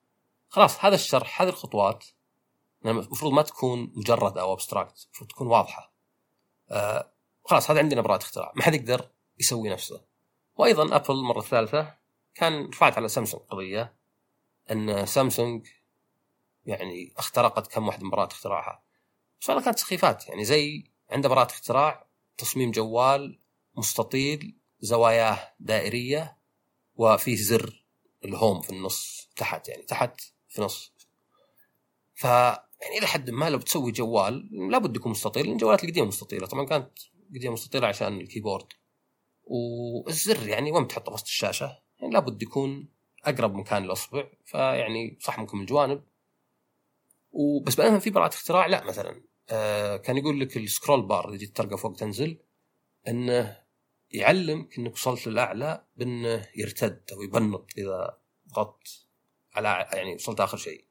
خلاص 0.49 0.85
هذا 0.85 0.95
الشرح 0.95 1.43
هذه 1.43 1.49
الخطوات. 1.49 2.05
المفروض 2.87 3.33
ما 3.33 3.43
تكون 3.43 3.93
مجرد 3.97 4.38
أو 4.38 4.52
abstract 4.52 5.05
المفروض 5.05 5.31
تكون 5.31 5.47
واضحة. 5.47 5.93
آه 6.71 7.12
خلاص 7.45 7.71
هذا 7.71 7.78
عندنا 7.81 8.00
براءة 8.00 8.23
اختراع. 8.23 8.52
ما 8.57 8.62
حد 8.62 8.75
يقدر 8.75 9.11
يسوي 9.38 9.69
نفسه. 9.69 10.05
وأيضا 10.57 10.97
ابل 10.97 11.14
المره 11.14 11.38
الثالثه 11.38 11.95
كان 12.35 12.67
رفعت 12.67 12.97
على 12.97 13.09
سامسونج 13.09 13.43
قضية 13.43 13.97
إن 14.71 15.07
سامسونج 15.07 15.67
يعني 16.67 17.14
اخترقت 17.17 17.67
كم 17.67 17.87
واحد 17.87 18.02
من 18.02 18.11
براءة 18.11 18.33
اختراعها. 18.33 18.83
بس 19.40 19.49
والله 19.49 19.64
كانت 19.64 19.78
سخيفات. 19.78 20.28
يعني 20.28 20.45
زي 20.45 20.90
عنده 21.11 21.28
براءة 21.28 21.50
اختراع 21.50 22.07
تصميم 22.38 22.71
جوال 22.71 23.40
مستطيل 23.75 24.59
زواياه 24.81 25.55
دائرية. 25.61 26.38
وفيه 26.99 27.37
زر 27.37 27.85
الهوم 28.25 28.61
في 28.61 28.71
النص 28.71 29.31
تحت 29.37 29.69
يعني 29.69 29.83
تحت 29.83 30.21
في 30.49 30.62
نص. 30.62 30.93
ف 32.14 32.25
يعني 32.25 32.99
إلى 32.99 33.07
حد 33.07 33.31
ما 33.31 33.50
لو 33.50 33.59
بتسوي 33.59 33.93
جوال 33.93 34.49
لابد 34.71 34.97
يكون 34.97 35.12
مستطيل 35.12 35.45
لأن 35.45 35.52
الجوالات 35.52 35.85
القديمة 35.85 36.07
مستطيلة. 36.07 36.47
طبعا 36.47 36.64
كانت 36.64 36.99
قديمة 37.35 37.52
مستطيلة 37.52 37.87
عشان 37.87 38.21
الكيبورد. 38.21 38.67
والزر 39.45 40.49
يعني 40.49 40.73
وين 40.73 40.85
بتحطه؟ 40.85 41.12
وسط 41.12 41.25
الشاشة. 41.25 41.78
يعني 42.00 42.12
لابد 42.12 42.43
يكون 42.43 42.88
أقرب 43.25 43.55
مكان 43.55 43.85
الاصبع 43.85 44.25
فيعني 44.45 45.19
صح 45.21 45.38
ممكن 45.38 45.57
من 45.57 45.62
الجوانب. 45.62 46.02
وبس 47.31 47.76
بعدين 47.76 47.99
في 47.99 48.11
براءة 48.11 48.35
اختراع 48.35 48.67
لا 48.67 48.85
مثلا 48.85 49.23
آه 49.50 49.97
كان 49.97 50.17
يقول 50.17 50.40
لك 50.40 50.57
السكرول 50.57 51.02
بار 51.02 51.28
اللي 51.28 51.47
ترقى 51.47 51.78
فوق 51.78 51.93
تنزل 51.93 52.38
إنه 53.09 53.68
يعلمك 54.11 54.79
إنك 54.79 54.93
وصلت 54.93 55.27
للأعلى 55.27 55.85
بأنه 55.97 56.49
يرتد 56.57 57.03
أو 57.12 57.23
يبنط 57.23 57.71
إذا 57.79 58.19
ضغطت 58.49 59.07
على 59.55 59.88
يعني 59.93 60.15
وصلت 60.15 60.41
آخر 60.41 60.57
شيء. 60.57 60.85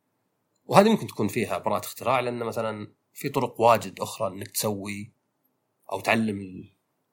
وهذه 0.66 0.90
ممكن 0.90 1.08
تكون 1.08 1.28
فيها 1.28 1.58
براءة 1.58 1.86
اختراع 1.86 2.20
لأن 2.20 2.40
مثلا 2.40 2.94
في 3.14 3.30
طرق 3.30 3.62
واجد 3.62 4.00
أخرى 4.00 4.28
إنك 4.28 4.48
تسوي 4.48 5.12
أو 5.92 6.00
تعلم 6.00 6.70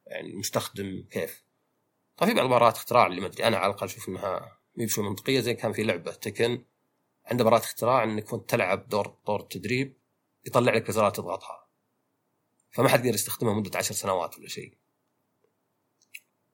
يعني 0.07 0.31
المستخدم 0.31 1.05
كيف. 1.11 1.45
طيب 2.17 2.29
في 2.29 2.35
بعض 2.35 2.49
براءات 2.49 2.77
اختراع 2.77 3.07
اللي 3.07 3.21
ما 3.21 3.27
أدري 3.27 3.47
أنا 3.47 3.57
على 3.57 3.71
الأقل 3.71 3.87
أشوف 3.87 4.09
إنها 4.09 4.59
مي 4.77 4.87
بشوي 4.87 5.05
منطقية 5.05 5.41
زي 5.41 5.55
كان 5.55 5.73
في 5.73 5.83
لعبة 5.83 6.13
تكن 6.13 6.65
عنده 7.25 7.45
براءة 7.45 7.63
اختراع 7.63 8.05
إنك 8.05 8.25
كنت 8.25 8.51
تلعب 8.51 8.89
دور 8.89 9.17
دور 9.27 9.41
التدريب 9.41 9.97
يطلع 10.47 10.73
لك 10.73 10.89
ازرار 10.89 11.11
تضغطها. 11.11 11.67
فما 12.71 12.89
حد 12.89 13.05
يقدر 13.05 13.15
يستخدمها 13.15 13.55
مدة 13.55 13.79
عشر 13.79 13.95
سنوات 13.95 14.39
ولا 14.39 14.49
شيء. 14.49 14.75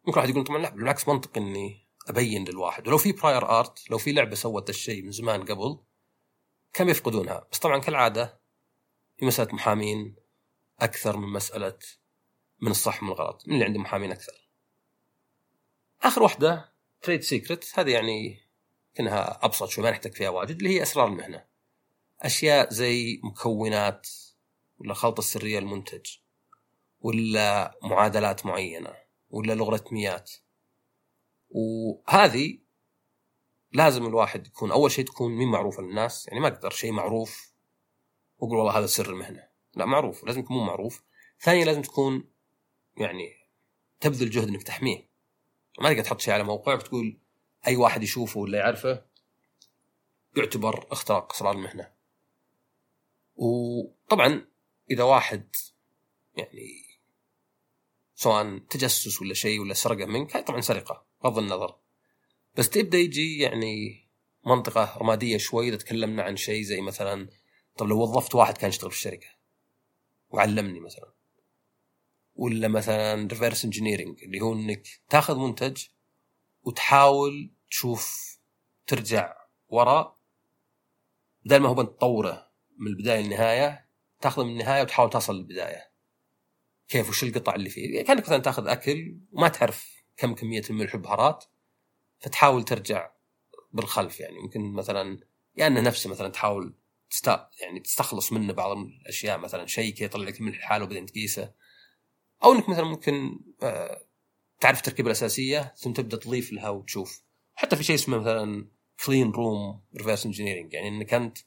ممكن 0.05 0.21
واحد 0.21 0.31
يقول 0.31 0.45
طبعا 0.45 0.59
لا 0.59 0.71
بالعكس 0.71 1.09
منطقي 1.09 1.41
إني 1.41 1.87
أبين 2.09 2.45
للواحد. 2.45 2.89
ولو 2.89 2.99
في 2.99 3.13
براير 3.13 3.59
ارت 3.59 3.91
لو 3.91 3.99
في 3.99 4.13
لعبة 4.13 4.35
سوت 4.35 4.71
الشيء 4.71 5.03
من 5.03 5.11
زمان 5.11 5.45
قبل 5.45 5.79
كم 6.73 6.89
يفقدونها؟ 6.89 7.47
بس 7.53 7.59
طبعا 7.59 7.79
كالعادة 7.79 8.41
في 9.19 9.27
مسألة 9.27 9.55
محامين 9.55 10.17
أكثر 10.81 11.17
من 11.17 11.29
مسألة 11.29 11.79
من 12.61 12.71
الصح 12.71 13.03
من 13.03 13.09
الغلط. 13.09 13.43
من 13.47 13.55
اللي 13.55 13.65
عنده 13.65 13.81
محامين 13.81 14.13
أكثر؟ 14.13 14.49
آخر 16.03 16.23
واحدة 16.23 16.73
تريد 17.03 17.23
سيكرت 17.23 17.79
هذه 17.79 17.91
يعني 17.91 18.41
كانها 18.95 19.45
أبسط 19.45 19.69
شوي 19.69 19.85
ما 19.85 19.91
نحتاج 19.91 20.15
فيها 20.15 20.29
واجد 20.29 20.57
اللي 20.57 20.69
هي 20.69 20.83
أسرار 20.83 21.07
المهنة. 21.07 21.45
أشياء 22.21 22.71
زي 22.71 23.21
مكونات 23.25 24.09
ولا 24.79 24.95
خلطة 24.95 25.23
سرية 25.23 25.59
المنتج 25.59 26.07
ولا 27.01 27.79
معادلات 27.83 28.47
معينة. 28.47 28.95
ولا 29.31 29.53
لوغاريتميات 29.53 30.33
وهذه 31.51 32.59
لازم 33.73 34.07
الواحد 34.07 34.47
يكون 34.47 34.71
أول 34.71 34.91
شيء 34.91 35.05
تكون 35.05 35.33
مين 35.33 35.49
معروفه 35.49 35.83
للناس؟ 35.83 36.29
يعني 36.29 36.41
ما 36.41 36.49
أقدر 36.49 36.71
شيء 36.71 36.93
معروف. 36.93 37.55
وأقول 38.39 38.59
والله 38.59 38.79
هذا 38.79 38.87
سر 38.87 39.11
المهنة. 39.11 39.49
لا 39.75 39.85
معروف 39.85 40.25
لازم 40.25 40.41
يكون 40.41 40.57
مو 40.57 40.65
معروف. 40.65 41.03
ثانيا 41.41 41.65
لازم 41.65 41.83
تكون 41.83 42.31
يعني 42.97 43.33
تبذل 44.01 44.31
جهد 44.31 44.49
إنك 44.49 44.63
تحميه. 44.63 45.11
ما 45.81 45.93
تقدر 45.93 46.05
تحط 46.05 46.21
شيء 46.21 46.35
على 46.35 46.45
موقع 46.45 46.75
وتقول 46.75 47.21
أي 47.67 47.77
واحد 47.77 48.03
يشوفه 48.03 48.41
ولا 48.41 48.59
يعرفه 48.59 49.05
يعتبر 50.37 50.87
اختراق 50.93 51.33
اسرار 51.33 51.53
المهنة. 51.53 51.93
وطبعا 53.37 54.47
إذا 54.91 55.03
واحد 55.03 55.57
يعني 56.37 56.90
سواء 58.21 58.59
تجسس 58.59 59.23
ولا 59.23 59.35
شيء 59.35 59.61
ولا 59.61 59.75
سرقة 59.75 60.07
منك 60.07 60.37
هاي 60.37 60.43
طبعا 60.43 60.61
سرقة 60.61 61.07
بغض 61.25 61.39
النظر. 61.39 61.79
بس 62.57 62.71
تبدا 62.71 62.99
يجي 62.99 63.39
يعني 63.39 64.07
منطقة 64.47 64.99
رمادية 64.99 65.37
شوي 65.37 65.69
إذا 65.69 65.77
تكلمنا 65.77 66.23
عن 66.23 66.37
شيء 66.37 66.63
زي 66.63 66.81
مثلا 66.81 67.29
طب 67.77 67.87
لو 67.87 68.03
وظفت 68.03 68.35
واحد 68.35 68.59
كان 68.59 68.69
يشتغل 68.69 68.91
في 68.91 68.97
الشركة 68.97 69.27
وعلمني 70.31 70.81
مثلا. 70.81 71.13
ولا 72.35 72.69
مثلا 72.69 73.29
reverse 73.29 73.65
engineering 73.65 74.23
اللي 74.23 74.41
هو 74.41 74.53
إنك 74.53 74.83
تاخذ 75.09 75.37
منتج 75.39 75.85
وتحاول 76.63 77.53
تشوف 77.71 78.37
ترجع 78.87 79.35
وراء 79.69 80.17
بدل 81.45 81.61
ما 81.61 81.69
هو 81.69 81.83
تطوره 81.83 82.51
من 82.79 82.87
البداية 82.87 83.21
للنهاية 83.21 83.89
تاخذه 84.21 84.45
من 84.45 84.51
النهاية 84.51 84.83
وتحاول 84.83 85.11
تصل 85.11 85.37
للبداية. 85.37 85.90
كيف 86.91 87.09
وش 87.09 87.25
القطع 87.25 87.55
اللي 87.55 87.71
فيه؟ 87.71 87.95
يعني 87.95 88.05
كانك 88.05 88.23
مثلا 88.23 88.39
تاخذ 88.39 88.69
أكل 88.69 89.17
وما 89.33 89.49
تعرف 89.49 90.05
كم 90.17 90.35
كمية 90.35 90.63
الملح 90.71 90.95
والبهارات 90.95 91.45
فتحاول 92.19 92.65
ترجع 92.65 93.11
بالخلف 93.73 94.21
يعني. 94.21 94.37
يمكن 94.37 94.73
مثلا 94.73 95.11
يا 95.11 95.17
يعني 95.57 95.79
انه 95.79 95.89
مثلا 95.89 96.29
تحاول 96.29 96.75
تست 97.11 97.29
يعني 97.61 97.81
تستخلص 97.81 98.33
منه 98.33 98.53
بعض 98.53 98.77
الأشياء 98.77 99.39
مثلا 99.39 99.67
شيء 99.67 99.95
كي 99.95 100.05
يطلع 100.05 100.25
لك 100.25 100.41
الملح 100.41 100.59
لحاله 100.59 100.85
وبعدين 100.85 101.07
تقيسه. 101.07 101.53
أو 102.45 102.53
إنك 102.53 102.69
مثلا 102.69 102.85
ممكن 102.85 103.41
آه، 103.63 104.07
تعرف 104.61 104.79
التركيبة 104.79 105.07
الأساسية 105.07 105.75
ثم 105.77 105.93
تبدأ 105.93 106.17
تضيف 106.17 106.53
لها 106.53 106.69
وتشوف. 106.69 107.23
حتى 107.55 107.77
في 107.77 107.85
شيء 107.85 107.95
اسمه 107.95 108.19
مثلا 108.19 108.69
clean 109.07 109.31
room 109.31 109.83
reverse 109.97 110.27
engineering 110.27 110.73
يعني 110.73 110.89
إنك 110.89 111.15
أنت 111.15 111.39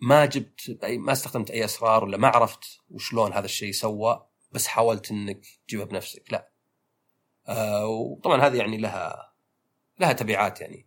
ما 0.00 0.24
جبت 0.24 0.78
ما 0.84 1.12
استخدمت 1.12 1.50
أي 1.50 1.64
أسرار 1.64 2.04
ولا 2.04 2.16
ما 2.16 2.28
عرفت 2.28 2.80
وشلون 2.90 3.32
هذا 3.32 3.44
الشيء 3.44 3.72
سوى 3.72 4.26
بس 4.52 4.66
حاولت 4.66 5.10
إنك 5.10 5.46
تجيبها 5.66 5.84
بنفسك. 5.84 6.32
لا. 6.32 6.50
آه 7.48 7.86
وطبعا 7.86 8.46
هذه 8.46 8.56
يعني 8.56 8.76
لها 8.76 9.32
لها 10.00 10.12
تبعات 10.12 10.60
يعني. 10.60 10.86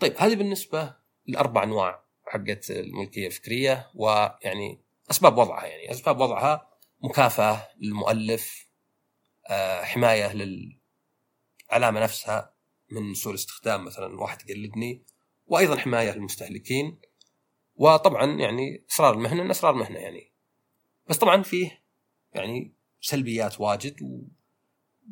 طيب 0.00 0.14
هذه 0.18 0.34
بالنسبة 0.34 0.96
لأربع 1.26 1.62
أنواع 1.62 2.04
حقت 2.26 2.70
الملكية 2.70 3.26
الفكرية 3.26 3.90
ويعني 3.94 4.80
أسباب 5.10 5.38
وضعها 5.38 5.66
يعني. 5.66 5.90
أسباب 5.90 6.20
وضعها 6.20 6.68
مكافأة 7.00 7.68
للمؤلف 7.80 8.68
آه 9.46 9.82
حماية 9.82 10.32
للعلامة 10.32 12.00
نفسها 12.00 12.54
من 12.90 13.14
سوء 13.14 13.32
الاستخدام 13.32 13.84
مثلا 13.84 14.20
واحد 14.20 14.50
يقلدني 14.50 15.02
وأيضا 15.46 15.76
حماية 15.76 16.10
للمستهلكين. 16.10 17.00
وطبعا 17.78 18.24
يعني 18.40 18.84
اسرار 18.90 19.14
المهنة 19.14 19.42
إن 19.42 19.50
اسرار 19.50 19.74
المهنة 19.74 19.98
يعني. 19.98 20.32
بس 21.08 21.16
طبعا 21.16 21.42
فيه 21.42 21.82
يعني 22.32 22.72
سلبيات 23.00 23.60
واجد 23.60 23.96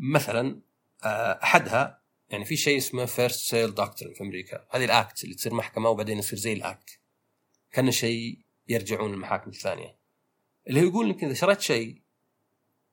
ومثلا 0.01 0.61
آه، 1.05 1.41
أحدها 1.43 2.03
يعني 2.31 2.45
في 2.45 2.57
شيء 2.57 2.79
اسمه 2.79 3.05
first 3.05 3.51
sale 3.51 3.75
doctrine 3.75 4.15
في 4.15 4.21
أمريكا. 4.21 4.67
هذه 4.71 4.85
ال 4.85 4.95
act 4.95 5.25
اللي 5.25 5.35
تصير 5.35 5.55
محكمة 5.55 5.89
وبعدين 5.89 6.19
يصير 6.19 6.39
زي 6.39 6.53
ال 6.53 6.62
act. 6.62 7.01
كأن 7.71 7.91
شيء 7.91 8.39
يرجعون 8.69 9.15
المحاكم 9.15 9.51
الثانية. 9.51 9.97
اللي 10.69 10.81
هو 10.81 10.85
يقول 10.85 11.07
انك 11.07 11.25
إذا 11.25 11.35
شريت 11.35 11.61
شيء 11.61 12.03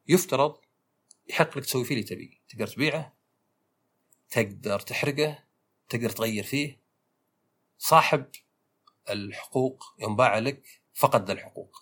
يفترض 0.08 0.58
يحق 1.30 1.58
لك 1.58 1.66
تسوي 1.66 1.86
فيه 1.86 1.96
اللي 1.96 2.06
تبي 2.06 2.42
تقدر 2.50 2.68
تبيعه 2.68 3.18
تقدر 4.30 4.80
تحرقه 4.80 5.44
تقدر 5.90 6.10
تغير 6.10 6.44
فيه. 6.44 6.80
صاحب 7.78 8.26
الحقوق 9.10 9.84
يوم 10.00 10.16
باع 10.16 10.40
لك 10.40 10.64
فقد 10.94 11.30
الحقوق 11.30 11.78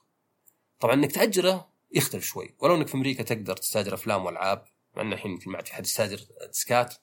طبعا 0.79 0.93
إنك 0.93 1.11
تأجره 1.11 1.71
يختلف 1.91 2.23
شوي 2.23 2.55
ولو 2.59 2.75
إنك 2.75 2.87
في 2.87 2.95
أمريكا 2.95 3.23
تقدر 3.23 3.57
تستأجر 3.57 3.93
أفلام 3.93 4.25
وألعاب 4.25 4.65
مع 4.95 5.01
إنه 5.01 5.15
الحين 5.15 5.31
يمكن 5.31 5.51
ما 5.51 5.57
عاد 5.57 5.67
في 5.67 5.73
حد 5.73 5.85
يستأجر 5.85 6.19
ديسكات 6.47 6.95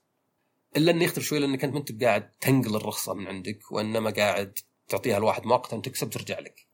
إلا 0.77 0.91
إنه 0.93 1.05
يختلف 1.05 1.25
شوي 1.25 1.39
لأنك 1.39 1.65
أنت 1.65 1.75
ما 1.75 1.81
أنت 1.81 2.05
قاعد 2.05 2.31
تنقل 2.41 2.77
الرخصة 2.77 3.15
من 3.15 3.27
عندك 3.27 3.73
وإنما 3.73 4.11
قاعد 4.11 4.59
تعطيها 4.89 5.19
لواحد 5.19 5.47
مؤقتا 5.47 5.77
تكسب 5.81 6.11
ترجع 6.11 6.39
لك. 6.39 6.69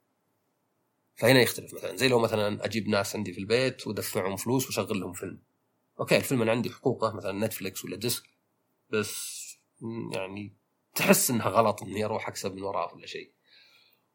فهنا 1.15 1.41
يختلف 1.41 1.75
مثلا 1.75 1.97
زي 1.97 2.09
لو 2.09 2.19
مثلا 2.19 2.65
أجيب 2.65 2.89
ناس 2.89 3.17
عندي 3.17 3.33
في 3.33 3.41
البيت 3.41 3.87
وادفعهم 3.87 4.37
فلوس 4.37 4.67
وأشغل 4.67 5.01
لهم 5.01 5.13
فيلم. 5.13 5.43
okay 6.01 6.17
الفيلم 6.17 6.43
أنا 6.43 6.51
عندي 6.51 6.71
حقوقه 6.71 7.13
مثلا 7.13 7.47
نتفلكس 7.47 7.85
ولا 7.85 7.97
disc 7.97 8.25
بس 8.91 9.45
يعني 10.15 10.57
تحس 10.95 11.31
إنها 11.31 11.49
غلط 11.49 11.83
إني 11.83 12.05
أروح 12.05 12.29
أكسب 12.29 12.55
من 12.55 12.63
وراه 12.63 12.95
ولا 12.95 13.07
شيء. 13.07 13.34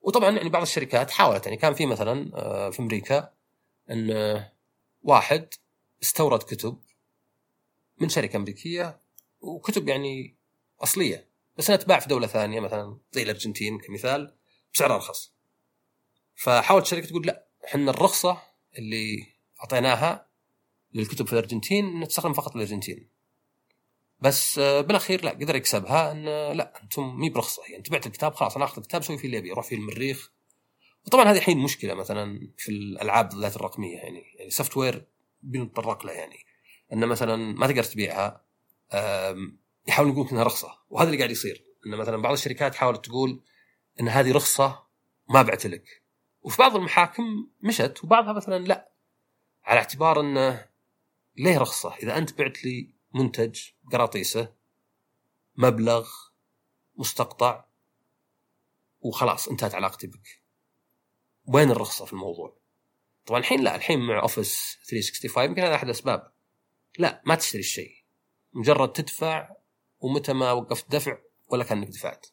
وطبعا 0.01 0.29
يعني 0.29 0.49
بعض 0.49 0.61
الشركات 0.61 1.11
حاولت 1.11 1.45
يعني 1.45 1.57
كان 1.57 1.73
في 1.73 1.85
مثلا 1.85 2.31
آه، 2.35 2.69
في 2.69 2.79
أمريكا 2.79 3.33
إن 3.91 4.45
واحد 5.01 5.47
استورد 6.03 6.43
كتب 6.43 6.79
من 8.01 8.09
شركة 8.09 8.37
أمريكية 8.37 8.99
وكتب 9.41 9.87
يعني 9.87 10.35
أصلية 10.79 11.29
بس 11.57 11.69
إنها 11.69 11.81
تباع 11.81 11.99
في 11.99 12.07
دولة 12.07 12.27
ثانية 12.27 12.59
مثلا 12.59 12.97
زي 13.11 13.23
الأرجنتين 13.23 13.79
كمثال 13.79 14.35
بسعر 14.73 14.95
أرخص. 14.95 15.33
فحاولت 16.35 16.85
الشركة 16.85 17.07
تقول 17.07 17.27
لا 17.27 17.47
إحنا 17.65 17.91
الرخصة 17.91 18.41
اللي 18.77 19.27
أعطيناها 19.59 20.29
للكتب 20.93 21.27
في 21.27 21.33
الأرجنتين 21.33 21.99
تستخدم 21.99 22.33
فقط 22.33 22.55
الارجنتين. 22.55 23.09
بس 24.21 24.59
آه، 24.59 24.81
بالأخير 24.81 25.25
لا 25.25 25.31
قدر 25.31 25.55
يكسبها. 25.55 26.11
إن 26.11 26.27
آه، 26.27 26.53
لا 26.53 26.83
أنتم 26.83 27.19
مي 27.19 27.29
برخصة. 27.29 27.63
يعني 27.63 27.77
أنت 27.77 27.89
بعت 27.89 28.07
الكتاب 28.07 28.33
خلاص 28.33 28.55
أنا 28.55 28.65
أخذ 28.65 28.77
الكتاب 28.77 29.01
أسوي 29.01 29.17
فيه 29.17 29.25
اللي 29.25 29.37
أبي 29.37 29.51
أروح 29.51 29.65
فيه 29.65 29.75
المريخ. 29.75 30.31
وطبعا 31.05 31.31
هذه 31.31 31.37
الحين 31.37 31.57
مشكلة 31.57 31.93
مثلا 31.93 32.51
في 32.57 32.69
الألعاب 32.69 33.33
ذات 33.33 33.55
الرقمية 33.55 33.97
يعني 33.97 34.23
يعني 34.35 34.49
software 34.49 35.07
بنتطرق 35.41 36.05
له 36.05 36.11
يعني. 36.11 36.45
إن 36.93 37.05
مثلا 37.05 37.35
ما 37.35 37.67
تقدر 37.67 37.83
تبيعها 37.83 38.45
يحاولون 39.87 40.13
يقولون 40.13 40.31
إنها 40.31 40.43
رخصة. 40.43 40.77
وهذا 40.89 41.07
اللي 41.07 41.17
قاعد 41.17 41.31
يصير. 41.31 41.65
إن 41.85 41.91
مثلا 41.91 42.17
بعض 42.17 42.33
الشركات 42.33 42.75
حاولت 42.75 43.05
تقول 43.05 43.43
إن 43.99 44.07
هذه 44.09 44.31
رخصة 44.31 44.83
ما 45.29 45.41
بعت 45.41 45.65
لك. 45.65 46.03
وفي 46.41 46.57
بعض 46.57 46.75
المحاكم 46.75 47.47
مشت 47.61 48.03
وبعضها 48.03 48.33
مثلا 48.33 48.65
لا. 48.65 48.91
على 49.63 49.79
اعتبار 49.79 50.19
إنه 50.19 50.65
ليه 51.37 51.57
رخصة؟ 51.57 51.95
إذا 51.95 52.17
أنت 52.17 52.37
بعت 52.37 52.65
لي 52.65 52.98
منتج 53.13 53.61
قراطيسة 53.91 54.53
مبلغ 55.55 56.09
مستقطع 56.95 57.65
وخلاص 59.01 59.47
انتهت 59.47 59.75
علاقتي 59.75 60.07
بك. 60.07 60.41
وين 61.45 61.71
الرخصة 61.71 62.05
في 62.05 62.13
الموضوع؟ 62.13 62.57
طبعا 63.25 63.39
الحين 63.39 63.61
لا 63.61 63.75
الحين 63.75 63.99
مع 63.99 64.21
اوفيس 64.21 64.77
365 64.85 65.43
يمكن 65.43 65.61
هذا 65.61 65.75
أحد 65.75 65.85
الاسباب 65.85 66.31
لا 66.99 67.21
ما 67.25 67.35
تشتري 67.35 67.59
الشيء. 67.59 68.03
مجرد 68.53 68.93
تدفع 68.93 69.55
ومتى 69.99 70.33
ما 70.33 70.51
وقفت 70.51 70.91
دفع 70.91 71.17
ولا 71.47 71.63
كأنك 71.63 71.87
دفعت. 71.87 72.27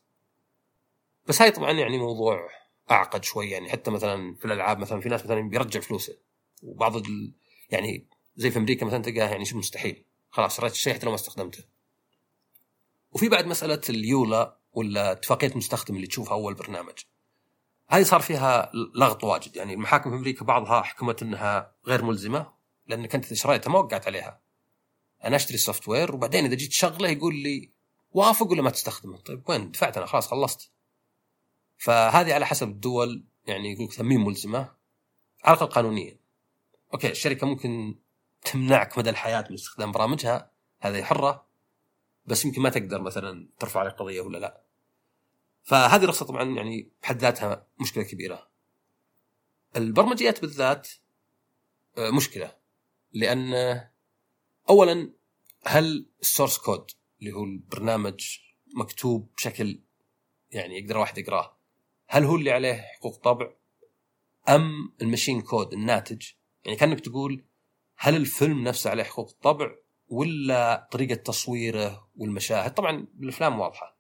بس 1.26 1.42
هاي 1.42 1.50
طبعا 1.50 1.72
يعني 1.72 1.98
موضوع 1.98 2.48
أعقد 2.90 3.24
شوي 3.24 3.50
يعني 3.50 3.70
حتى 3.70 3.90
مثلا 3.90 4.34
في 4.34 4.44
الألعاب 4.44 4.78
مثلا 4.78 5.00
في 5.00 5.08
ناس 5.08 5.24
مثلا 5.24 5.40
بيرجع 5.40 5.80
فلوسه. 5.80 6.18
وبعض. 6.62 7.02
يعني 7.70 8.08
زي 8.36 8.50
في 8.50 8.58
أمريكا 8.58 8.86
مثلا 8.86 9.02
تلقاها 9.02 9.30
يعني 9.30 9.44
شبه 9.44 9.58
مستحيل. 9.58 10.05
خلاص 10.36 10.56
شريت 10.56 10.72
الشيء 10.72 10.94
حتى 10.94 11.06
لو 11.06 11.10
ما 11.10 11.16
استخدمته 11.16 11.64
وفي 13.12 13.28
بعد 13.28 13.46
مسألة 13.46 13.80
اليولا 13.88 14.58
ولا 14.72 15.12
اتفاقية 15.12 15.48
المستخدم 15.48 15.96
اللي 15.96 16.06
تشوفها 16.06 16.32
أول 16.34 16.54
برنامج. 16.54 16.94
هذه 17.88 18.02
صار 18.02 18.20
فيها 18.20 18.70
لغط 18.94 19.24
واجد 19.24 19.56
يعني 19.56 19.74
المحاكم 19.74 20.10
في 20.10 20.16
أمريكا 20.16 20.44
بعضها 20.44 20.82
حكمت 20.82 21.22
إنها 21.22 21.74
غير 21.86 22.04
ملزمة 22.04 22.52
لأنك 22.86 23.14
أنت 23.14 23.24
إذا 23.24 23.34
شريتها 23.34 23.70
ما 23.70 23.78
وقعت 23.78 24.06
عليها. 24.06 24.40
أنا 25.24 25.36
أشتري 25.36 25.54
ال 25.54 25.88
software 25.88 26.14
وبعدين 26.14 26.44
إذا 26.44 26.54
جيت 26.54 26.70
تشغله 26.70 27.08
يقول 27.08 27.34
لي 27.34 27.70
وافق 28.12 28.46
ولا 28.46 28.62
ما 28.62 28.70
تستخدمه؟ 28.70 29.16
طيب 29.16 29.42
وين؟ 29.48 29.70
دفعت 29.70 29.96
أنا 29.96 30.06
خلاص 30.06 30.28
خلصت. 30.28 30.70
فهذه 31.78 32.34
على 32.34 32.46
حسب 32.46 32.68
الدول 32.68 33.24
يعني 33.46 33.72
يقول 33.72 33.88
لك 33.92 34.00
ملزمة 34.00 34.58
على 35.44 35.56
الأقل 35.56 35.66
قانونيا. 35.66 36.18
okay 36.94 37.10
الشركة 37.10 37.46
ممكن 37.46 37.94
تمنعك 38.52 38.98
مدى 38.98 39.10
الحياة 39.10 39.44
من 39.50 39.54
استخدام 39.54 39.92
برامجها 39.92 40.50
هذه 40.80 41.02
حرة 41.02 41.46
بس 42.26 42.44
يمكن 42.44 42.62
ما 42.62 42.70
تقدر 42.70 43.02
مثلا 43.02 43.48
ترفع 43.58 43.80
عليك 43.80 43.92
قضية 43.92 44.20
ولا 44.20 44.38
لا. 44.38 44.62
فهذه 45.62 46.04
رخصه 46.04 46.26
طبعا 46.26 46.42
يعني 46.42 46.90
بحد 47.02 47.18
ذاتها 47.18 47.66
مشكلة 47.80 48.04
كبيرة. 48.04 48.48
البرمجيات 49.76 50.40
بالذات 50.40 50.88
آه، 51.98 52.10
مشكلة 52.10 52.56
لأن 53.12 53.80
اولا 54.68 55.12
هل 55.66 56.06
ال 56.20 56.26
source 56.26 56.58
code 56.58 56.90
اللي 57.20 57.32
هو 57.32 57.44
البرنامج 57.44 58.38
مكتوب 58.74 59.30
بشكل 59.36 59.80
يعني 60.50 60.78
يقدر 60.78 60.98
واحد 60.98 61.18
يقراه 61.18 61.56
هل 62.06 62.24
هو 62.24 62.36
اللي 62.36 62.50
عليه 62.50 62.74
حقوق 62.74 63.16
طبع؟ 63.16 63.52
أم 64.48 64.94
ال 65.02 65.07
machine 65.07 65.42
code 65.42 65.72
الناتج؟ 65.72 66.26
يعني 66.64 66.76
كأنك 66.76 67.00
تقول 67.00 67.44
هل 67.96 68.16
الفيلم 68.16 68.64
نفسه 68.64 68.90
عليه 68.90 69.04
حقوق 69.04 69.30
طبع 69.42 69.70
ولا 70.08 70.88
طريقة 70.92 71.14
تصويره 71.14 72.08
والمشاهد؟ 72.16 72.74
طبعا 72.74 73.06
الأفلام 73.20 73.60
واضحة. 73.60 73.96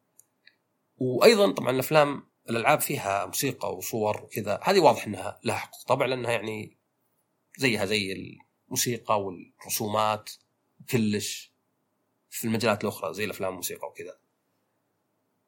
وأيضا 0.96 1.52
طبعا 1.52 1.70
الأفلام 1.70 2.26
الألعاب 2.50 2.80
فيها 2.80 3.26
موسيقى 3.26 3.76
وصور 3.76 4.22
وكذا 4.22 4.60
هذه 4.62 4.80
واضح 4.80 5.06
إنها 5.06 5.40
لها 5.44 5.56
حقوق 5.56 5.84
طبع 5.86 6.06
لأنها 6.06 6.30
يعني 6.30 6.76
زيها 7.58 7.84
زي 7.84 8.12
الموسيقى 8.12 9.22
والرسومات 9.22 10.30
كلش 10.90 11.52
في 12.30 12.44
المجالات 12.44 12.84
الأخرى 12.84 13.14
زي 13.14 13.24
الأفلام 13.24 13.48
والموسيقى 13.48 13.88
وكذا. 13.88 14.18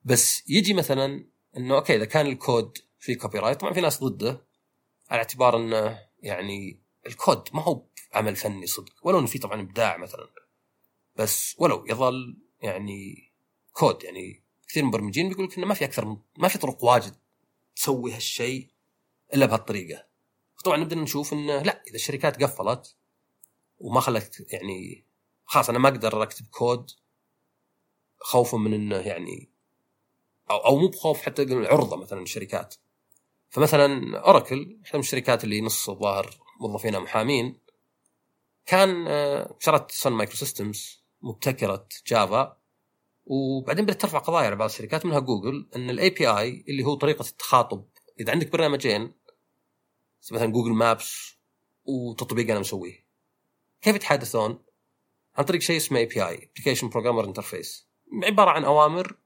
بس 0.04 0.42
يجي 0.48 0.74
مثلا 0.74 1.28
إنه 1.56 1.74
okay 1.74 1.96
إذا 1.96 2.04
كان 2.04 2.26
الكود 2.26 2.78
فيه 2.98 3.18
copyright 3.18 3.60
طبعا 3.60 3.72
في 3.72 3.80
ناس 3.80 4.04
ضده 4.04 4.46
على 5.10 5.18
اعتبار 5.18 5.56
إنه 5.56 5.98
يعني 6.22 6.80
الكود 7.06 7.48
ما 7.52 7.62
هو 7.62 7.86
عمل 8.12 8.36
فني 8.36 8.66
صدق. 8.66 8.92
ولو 9.02 9.18
إنه 9.18 9.26
في 9.26 9.38
طبعا 9.38 9.60
إبداع 9.60 9.96
مثلا. 9.96 10.30
بس 11.16 11.56
ولو 11.58 11.84
يظل 11.86 12.38
يعني 12.62 13.32
كود 13.72 14.04
يعني 14.04 14.42
كثير 14.68 14.82
من 14.82 14.88
المبرمجين 14.88 15.28
بيقول 15.28 15.46
لك 15.46 15.58
إنه 15.58 15.66
ما 15.66 15.74
في 15.74 15.84
أكثر 15.84 16.04
من 16.04 16.16
ما 16.38 16.48
في 16.48 16.58
طرق 16.58 16.84
واجد 16.84 17.16
تسوي 17.76 18.12
هالشيء 18.12 18.70
إلا 19.34 19.46
بهالطريقة. 19.46 20.04
طبعا 20.64 20.76
نبدأ 20.76 20.96
نشوف 20.96 21.32
إنه 21.32 21.62
لا 21.62 21.82
إذا 21.88 21.94
الشركات 21.94 22.42
قفلت 22.42 22.96
وما 23.78 24.00
خلت 24.00 24.52
يعني 24.52 25.04
خلاص 25.44 25.68
أنا 25.68 25.78
ما 25.78 25.88
أقدر 25.88 26.22
أكتب 26.22 26.46
كود 26.46 26.90
خوفا 28.20 28.58
من 28.58 28.74
إنه 28.74 28.96
يعني 28.96 29.50
أو 30.50 30.56
أو 30.56 30.76
مو 30.76 30.88
بخوف 30.88 31.22
حتى 31.22 31.42
العرضه 31.42 31.96
مثلا 31.96 32.22
الشركات 32.22 32.74
فمثلا 33.50 34.18
أوراكل 34.18 34.78
إحدى 34.84 34.98
من 34.98 35.04
الشركات 35.04 35.44
اللي 35.44 35.60
نص 35.60 35.88
الظاهر 35.88 36.38
موظفينها 36.60 37.00
محامين 37.00 37.60
كان 38.68 39.06
آه، 39.08 39.56
شرت 39.58 39.90
صن 39.90 40.12
مايكرو 40.12 40.36
سيستمز 40.36 41.04
مبتكرة 41.22 41.88
جافا 42.06 42.58
وبعدين 43.26 43.84
بدأت 43.84 44.00
ترفع 44.00 44.18
قضايا 44.18 44.46
على 44.46 44.56
بعض 44.56 44.68
الشركات 44.68 45.06
منها 45.06 45.18
جوجل 45.18 45.68
إن 45.76 45.90
ال 45.90 46.10
API 46.10 46.64
اللي 46.68 46.84
هو 46.84 46.94
طريقة 46.94 47.22
التخاطب 47.22 47.84
إذا 48.20 48.32
عندك 48.32 48.52
برنامجين 48.52 49.14
مثلا 50.32 50.46
جوجل 50.46 50.72
مابس 50.72 51.38
وتطبيق 51.84 52.50
أنا 52.50 52.60
مسويه. 52.60 53.06
كيف 53.80 53.96
يتحادثون؟ 53.96 54.64
عن 55.36 55.44
طريق 55.44 55.60
شيء 55.60 55.76
اسمه 55.76 55.98
API 55.98 56.22
application 56.22 56.88
programmer 56.88 57.24
interface 57.24 57.88
عبارة 58.24 58.50
عن 58.50 58.64
أوامر 58.64 59.16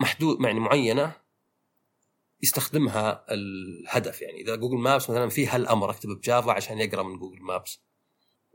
محدود 0.00 0.44
يعني 0.44 0.60
معينة 0.60 1.12
يستخدمها 2.42 3.26
الهدف. 3.30 4.22
يعني 4.22 4.40
إذا 4.40 4.56
جوجل 4.56 4.78
مابس 4.78 5.10
مثلا 5.10 5.28
في 5.28 5.46
هالامر 5.46 5.90
أكتبه 5.90 6.14
بجافا 6.14 6.52
عشان 6.52 6.78
يقرأ 6.78 7.02
من 7.02 7.18
جوجل 7.18 7.42
مابس. 7.42 7.87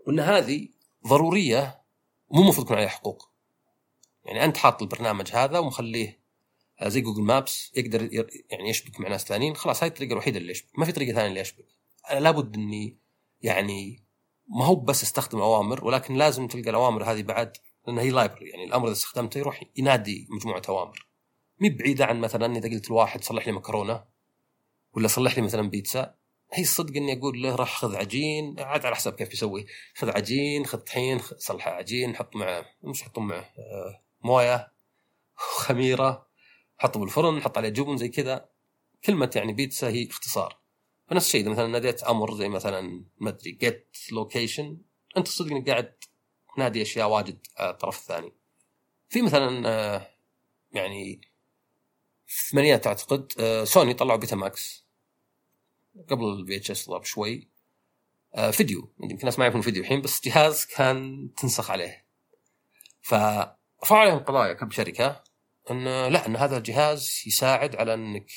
وإن 0.08 0.20
هذه 0.20 0.68
ضرورية 1.08 1.82
مو 2.32 2.42
المفروض 2.42 2.66
يكون 2.66 2.78
عليها 2.78 2.90
حقوق. 2.90 3.30
يعني 4.26 4.46
أنت 4.46 4.58
حاط 4.58 4.82
البرنامج 4.82 5.32
هذا 5.32 5.60
ومخليه 5.60 6.24
زي 6.84 7.02
جوجل 7.02 7.22
مابس 7.22 7.72
يقدر 7.76 8.10
يعني 8.50 8.70
يشبك 8.70 9.00
مع 9.00 9.10
ناس 9.10 9.26
ثانيين 9.26 9.56
خلاص 9.56 9.84
هاي 9.84 9.90
الطريقة 9.90 10.12
الوحيدة 10.12 10.38
اللي 10.38 10.52
يشبك. 10.52 10.80
ما 10.80 10.86
في 10.86 10.92
طريقة 10.92 11.14
ثانية 11.14 11.28
اللي 11.28 11.40
يشبك. 11.40 11.66
أنا 12.12 12.20
لابد 12.20 12.56
إني 12.56 12.98
يعني 13.42 14.04
ما 14.48 14.66
هو 14.66 14.76
بس 14.76 15.04
أستخدم 15.04 15.40
أوامر 15.40 15.86
ولكن 15.86 16.14
لازم 16.14 16.48
تلقى 16.48 16.70
الأوامر 16.70 17.04
هذه 17.04 17.22
بعد 17.22 17.58
لانها 17.88 18.04
هي 18.04 18.10
library 18.10 18.50
يعني 18.50 18.64
الأمر 18.64 18.86
إذا 18.86 18.94
استخدمته 18.94 19.38
يروح 19.38 19.64
ينادي 19.76 20.28
مجموعة 20.30 20.62
أوامر. 20.70 21.08
مي 21.60 21.70
بعيدة 21.70 22.06
عن 22.06 22.20
مثلا 22.20 22.58
إذا 22.58 22.70
قلت 22.70 22.90
لواحد 22.90 23.24
صلح 23.24 23.48
لي 23.48 23.52
مكرونة 23.52 24.04
ولا 24.94 25.08
صلح 25.08 25.38
لي 25.38 25.42
مثلا 25.42 25.70
بيتزا. 25.70 26.16
هي 26.54 26.62
الصدق 26.62 26.96
إني 26.96 27.20
أقول 27.20 27.42
له 27.42 27.56
راح 27.56 27.78
خذ 27.78 27.96
عجين 27.96 28.60
عاد 28.60 28.86
على 28.86 28.96
حسب 28.96 29.14
كيف 29.16 29.34
يسوي. 29.34 29.66
خذ 29.96 30.10
عجين 30.10 30.66
خذ 30.66 30.78
طحين 30.78 31.20
صلح 31.38 31.68
عجين 31.68 32.16
حط 32.16 32.36
معه 32.36 32.66
مش 32.84 33.04
حط 33.04 33.20
معه 33.20 33.40
آه، 33.40 34.02
موية 34.22 34.74
وخميرة 35.38 36.28
حطه 36.78 37.00
بالفرن 37.00 37.42
حط 37.42 37.58
عليه 37.58 37.70
جبن 37.70 37.98
زي 37.98 38.10
كذا. 38.10 38.50
كلمة 39.06 39.32
يعني 39.36 39.54
بيتزا 39.54 39.90
هي 39.90 40.08
اختصار. 40.10 40.60
فنفس 41.08 41.26
الشيء 41.26 41.42
إذا 41.42 41.50
مثلا 41.50 41.68
ناديت 41.68 42.04
أمر 42.04 42.34
زي 42.36 42.50
مثلا 42.50 43.06
ما 43.18 43.30
أدري 43.30 43.52
جيت 43.52 43.98
لوكيشن 44.12 44.78
أنت 45.18 45.28
صدق 45.28 45.52
إنك 45.52 45.70
قاعد 45.70 45.94
تنادي 46.56 46.82
أشياء 46.82 47.10
واجد 47.10 47.48
على 47.58 47.70
الطرف 47.70 48.00
الثاني. 48.00 48.34
في 49.10 49.22
مثلا 49.22 49.70
آه، 49.70 50.08
يعني 50.72 51.22
في 52.26 52.46
الثمانينات 52.46 52.88
أعتقد 52.88 53.34
آه، 53.40 53.64
سوني 53.64 53.94
طلعوا 53.94 54.20
بيتا 54.20 54.36
ماكس 54.36 54.83
قبل 56.10 56.26
ال 56.26 56.56
VHS 56.56 56.90
بشوي 56.90 57.50
فيديو. 58.52 58.94
يمكن 59.02 59.18
الناس 59.18 59.40
ما 59.40 59.46
يعرفون 59.46 59.62
فيديو 59.62 59.84
الحين 59.84 60.02
بس 60.02 60.22
جهاز 60.22 60.66
كان 60.66 61.30
تنسخ 61.38 61.72
عليه. 61.72 62.06
فرفعوا 63.02 63.58
عليهم 63.92 64.20
قضايا 64.20 64.54
كشركه 64.54 65.24
إن 65.72 66.08
لا 66.08 66.26
إن 66.26 66.36
هذا 66.36 66.58
الجهاز 66.58 67.24
يساعد 67.28 67.76
على 67.76 67.94
إنك 67.94 68.32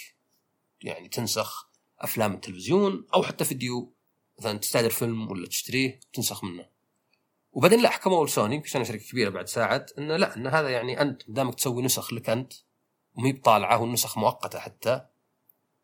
يعني 0.83 1.09
تنسخ 1.09 1.71
أفلام 1.99 2.35
التلفزيون 2.35 3.07
أو 3.15 3.23
حتى 3.23 3.45
فيديو. 3.45 3.93
مثلا 4.39 4.59
تستاجر 4.59 4.91
فيلم 4.91 5.31
ولا 5.31 5.47
تشتريه 5.47 6.01
تنسخ 6.13 6.45
منه. 6.45 6.69
وبعدين 7.53 7.81
لا 7.81 7.91
حكموا 7.91 8.27
لسوني 8.27 8.63
عشان 8.65 8.85
شركة 8.85 9.05
كبيرة 9.05 9.31
بعد 9.31 9.49
ساعد 9.49 9.91
انه 9.99 10.17
لا 10.17 10.37
إن 10.37 10.47
هذا 10.47 10.69
يعني 10.69 11.01
أنت 11.01 11.23
دامك 11.29 11.55
تسوي 11.55 11.83
نسخ 11.83 12.13
لك 12.13 12.31
أنت 12.31 12.53
ومي 13.15 13.33
بطالعة 13.33 13.81
والنسخ 13.81 14.19
مؤقتة 14.19 14.59
حتى 14.59 15.07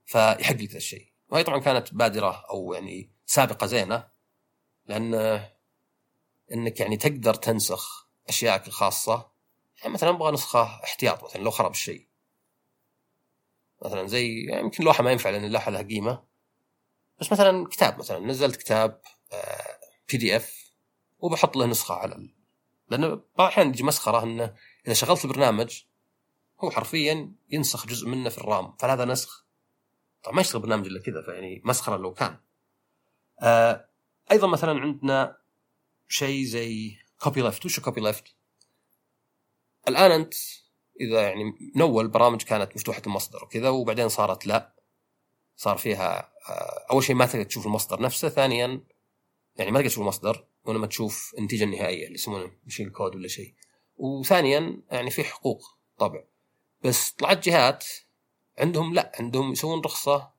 فيحق 0.04 0.54
لك 0.54 0.70
ذا 0.70 0.76
الشيء. 0.76 1.11
وهي 1.32 1.44
طبعا 1.44 1.58
كانت 1.58 1.94
بادرة 1.94 2.44
أو 2.50 2.72
يعني 2.74 3.10
سابقة 3.26 3.66
زينة 3.66 4.08
لأن 4.86 5.14
إنك 6.52 6.80
يعني 6.80 6.96
تقدر 6.96 7.34
تنسخ 7.34 8.08
اشيائك 8.28 8.66
الخاصة. 8.66 9.30
يعني 9.80 9.92
مثلا 9.94 10.10
أبغى 10.10 10.32
نسخة 10.32 10.62
احتياط 10.62 11.24
مثلا 11.24 11.42
لو 11.42 11.50
خرب 11.50 11.70
الشيء. 11.70 12.08
مثلا 13.84 14.06
زي 14.06 14.44
يعني 14.44 14.60
يمكن 14.60 14.84
لوحة 14.84 15.02
ما 15.02 15.12
ينفع 15.12 15.30
لأن 15.30 15.44
اللوحة 15.44 15.70
لها 15.70 15.82
قيمة. 15.82 16.24
بس 17.20 17.32
مثلا 17.32 17.68
كتاب 17.68 17.98
مثلا 17.98 18.18
نزلت 18.18 18.56
كتاب 18.56 19.00
PDF 20.08 20.72
وبحط 21.18 21.56
له 21.56 21.66
نسخة 21.66 21.94
على 21.94 22.14
ال... 22.14 22.34
لأنه 22.88 23.08
بعض 23.08 23.24
الاحيان 23.40 23.68
يجي 23.68 23.82
مسخرة 23.82 24.22
انه 24.22 24.54
إذا 24.86 24.94
شغلت 24.94 25.24
البرنامج 25.24 25.82
هو 26.60 26.70
حرفيا 26.70 27.32
ينسخ 27.50 27.86
جزء 27.86 28.08
منه 28.08 28.28
في 28.30 28.38
ال 28.38 28.48
RAM 28.48 28.76
فهذا 28.76 29.04
نسخ 29.04 29.46
طبعا 30.22 30.34
ما 30.36 30.40
يشتغل 30.40 30.62
برنامج 30.62 30.86
إلا 30.86 31.00
كذا 31.00 31.22
فيعني 31.22 31.62
مسخرة 31.64 31.96
لو 31.96 32.14
كان. 32.14 32.36
آه 33.40 33.88
أيضا 34.32 34.46
مثلا 34.46 34.80
عندنا 34.80 35.36
شيء 36.08 36.44
زي 36.44 36.96
copyleft 37.20 37.66
وش 37.66 37.80
copyleft 37.80 38.24
الآن 39.88 40.10
أنت 40.10 40.34
إذا 41.00 41.22
يعني 41.22 41.44
من 41.74 41.82
أول 41.82 42.08
برامج 42.08 42.42
كانت 42.42 42.76
مفتوحة 42.76 43.02
المصدر 43.06 43.44
وكذا 43.44 43.68
وبعدين 43.68 44.08
صارت 44.08 44.46
لا. 44.46 44.74
صار 45.56 45.78
فيها 45.78 46.32
آه، 46.48 46.86
أول 46.90 47.04
شيء 47.04 47.16
ما 47.16 47.26
تقدر 47.26 47.42
تشوف 47.42 47.66
المصدر 47.66 48.02
نفسه 48.02 48.28
ثانيا 48.28 48.84
يعني 49.56 49.70
ما 49.70 49.78
تقدر 49.78 49.88
تشوف 49.88 50.02
المصدر 50.02 50.46
ولما 50.64 50.86
تشوف 50.86 51.34
النتيجة 51.38 51.64
النهائية 51.64 52.04
اللي 52.04 52.14
يسمونه 52.14 52.52
machine 52.66 52.90
code 52.90 53.14
ولا 53.14 53.28
شيء. 53.28 53.54
وثانيا 53.96 54.82
يعني 54.90 55.10
في 55.10 55.24
حقوق 55.24 55.62
طبع. 55.98 56.24
بس 56.84 57.10
طلعت 57.10 57.48
جهات 57.48 57.84
عندهم 58.58 58.94
لا 58.94 59.12
عندهم 59.20 59.52
يسوون 59.52 59.80
رخصة 59.80 60.32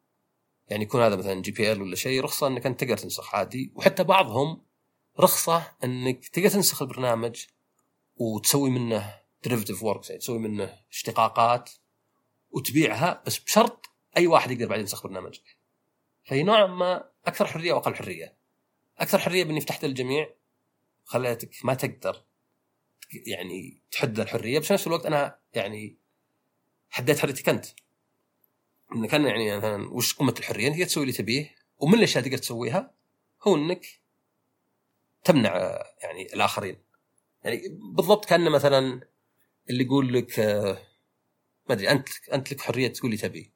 يعني 0.67 0.83
يكون 0.83 1.01
هذا 1.01 1.15
مثلا 1.15 1.41
GPL 1.41 1.81
ولا 1.81 1.95
شيء 1.95 2.23
رخصة 2.23 2.47
إنك 2.47 2.65
أنت 2.65 2.79
تقدر 2.79 2.97
تنسخ 2.97 3.35
عادي 3.35 3.71
وحتى 3.75 4.03
بعضهم 4.03 4.65
رخصة 5.19 5.71
إنك 5.83 6.27
تقدر 6.27 6.49
تنسخ 6.49 6.81
البرنامج 6.81 7.45
وتسوي 8.15 8.69
منه 8.69 9.19
derivative 9.43 9.83
works 9.83 10.09
يعني 10.09 10.19
تسوي 10.21 10.39
منه 10.39 10.79
اشتقاقات 10.91 11.69
وتبيعها 12.51 13.23
بس 13.25 13.39
بشرط 13.39 13.85
أي 14.17 14.27
واحد 14.27 14.51
يقدر 14.51 14.65
بعدين 14.65 14.81
ينسخ 14.81 15.03
برنامجك. 15.03 15.57
فهي 16.23 16.43
نوعا 16.43 16.65
ما 16.67 17.09
أكثر 17.25 17.47
حرية 17.47 17.73
وأقل 17.73 17.95
حرية. 17.95 18.37
أكثر 18.97 19.19
حرية 19.19 19.43
بإني 19.43 19.61
فتحت 19.61 19.85
للجميع 19.85 20.29
خليتك 21.03 21.65
ما 21.65 21.73
تقدر 21.73 22.23
يعني 23.27 23.81
تحد 23.91 24.19
الحرية 24.19 24.59
بس 24.59 24.71
نفس 24.71 24.87
الوقت 24.87 25.05
أنا 25.05 25.39
يعني 25.53 25.97
حديت 26.89 27.19
حريتك 27.19 27.49
أنت. 27.49 27.65
انك 28.95 29.09
كان 29.09 29.25
يعني 29.25 29.57
مثلا 29.57 29.89
وش 29.93 30.13
قمة 30.13 30.35
الحرية؟ 30.39 30.67
انك 30.67 30.79
تسوي 30.79 31.03
اللي 31.03 31.13
تبيه 31.13 31.55
ومن 31.77 31.93
الأشياء 31.93 32.23
تقدر 32.23 32.37
تسويها 32.37 32.93
هو 33.41 33.55
إنك 33.55 33.85
تمنع 35.23 35.55
يعني 36.03 36.33
الآخرين. 36.33 36.77
يعني 37.43 37.61
بالضبط 37.95 38.25
كان 38.25 38.51
مثلا 38.51 39.01
اللي 39.69 39.83
يقول 39.83 40.13
لك 40.13 40.39
آه، 40.39 40.77
ما 41.69 41.75
أدري 41.75 41.91
أنت 41.91 42.09
أنت 42.33 42.53
لك 42.53 42.61
حرية 42.61 42.87
تقول 42.87 43.11
اللي 43.11 43.17
تبي 43.17 43.51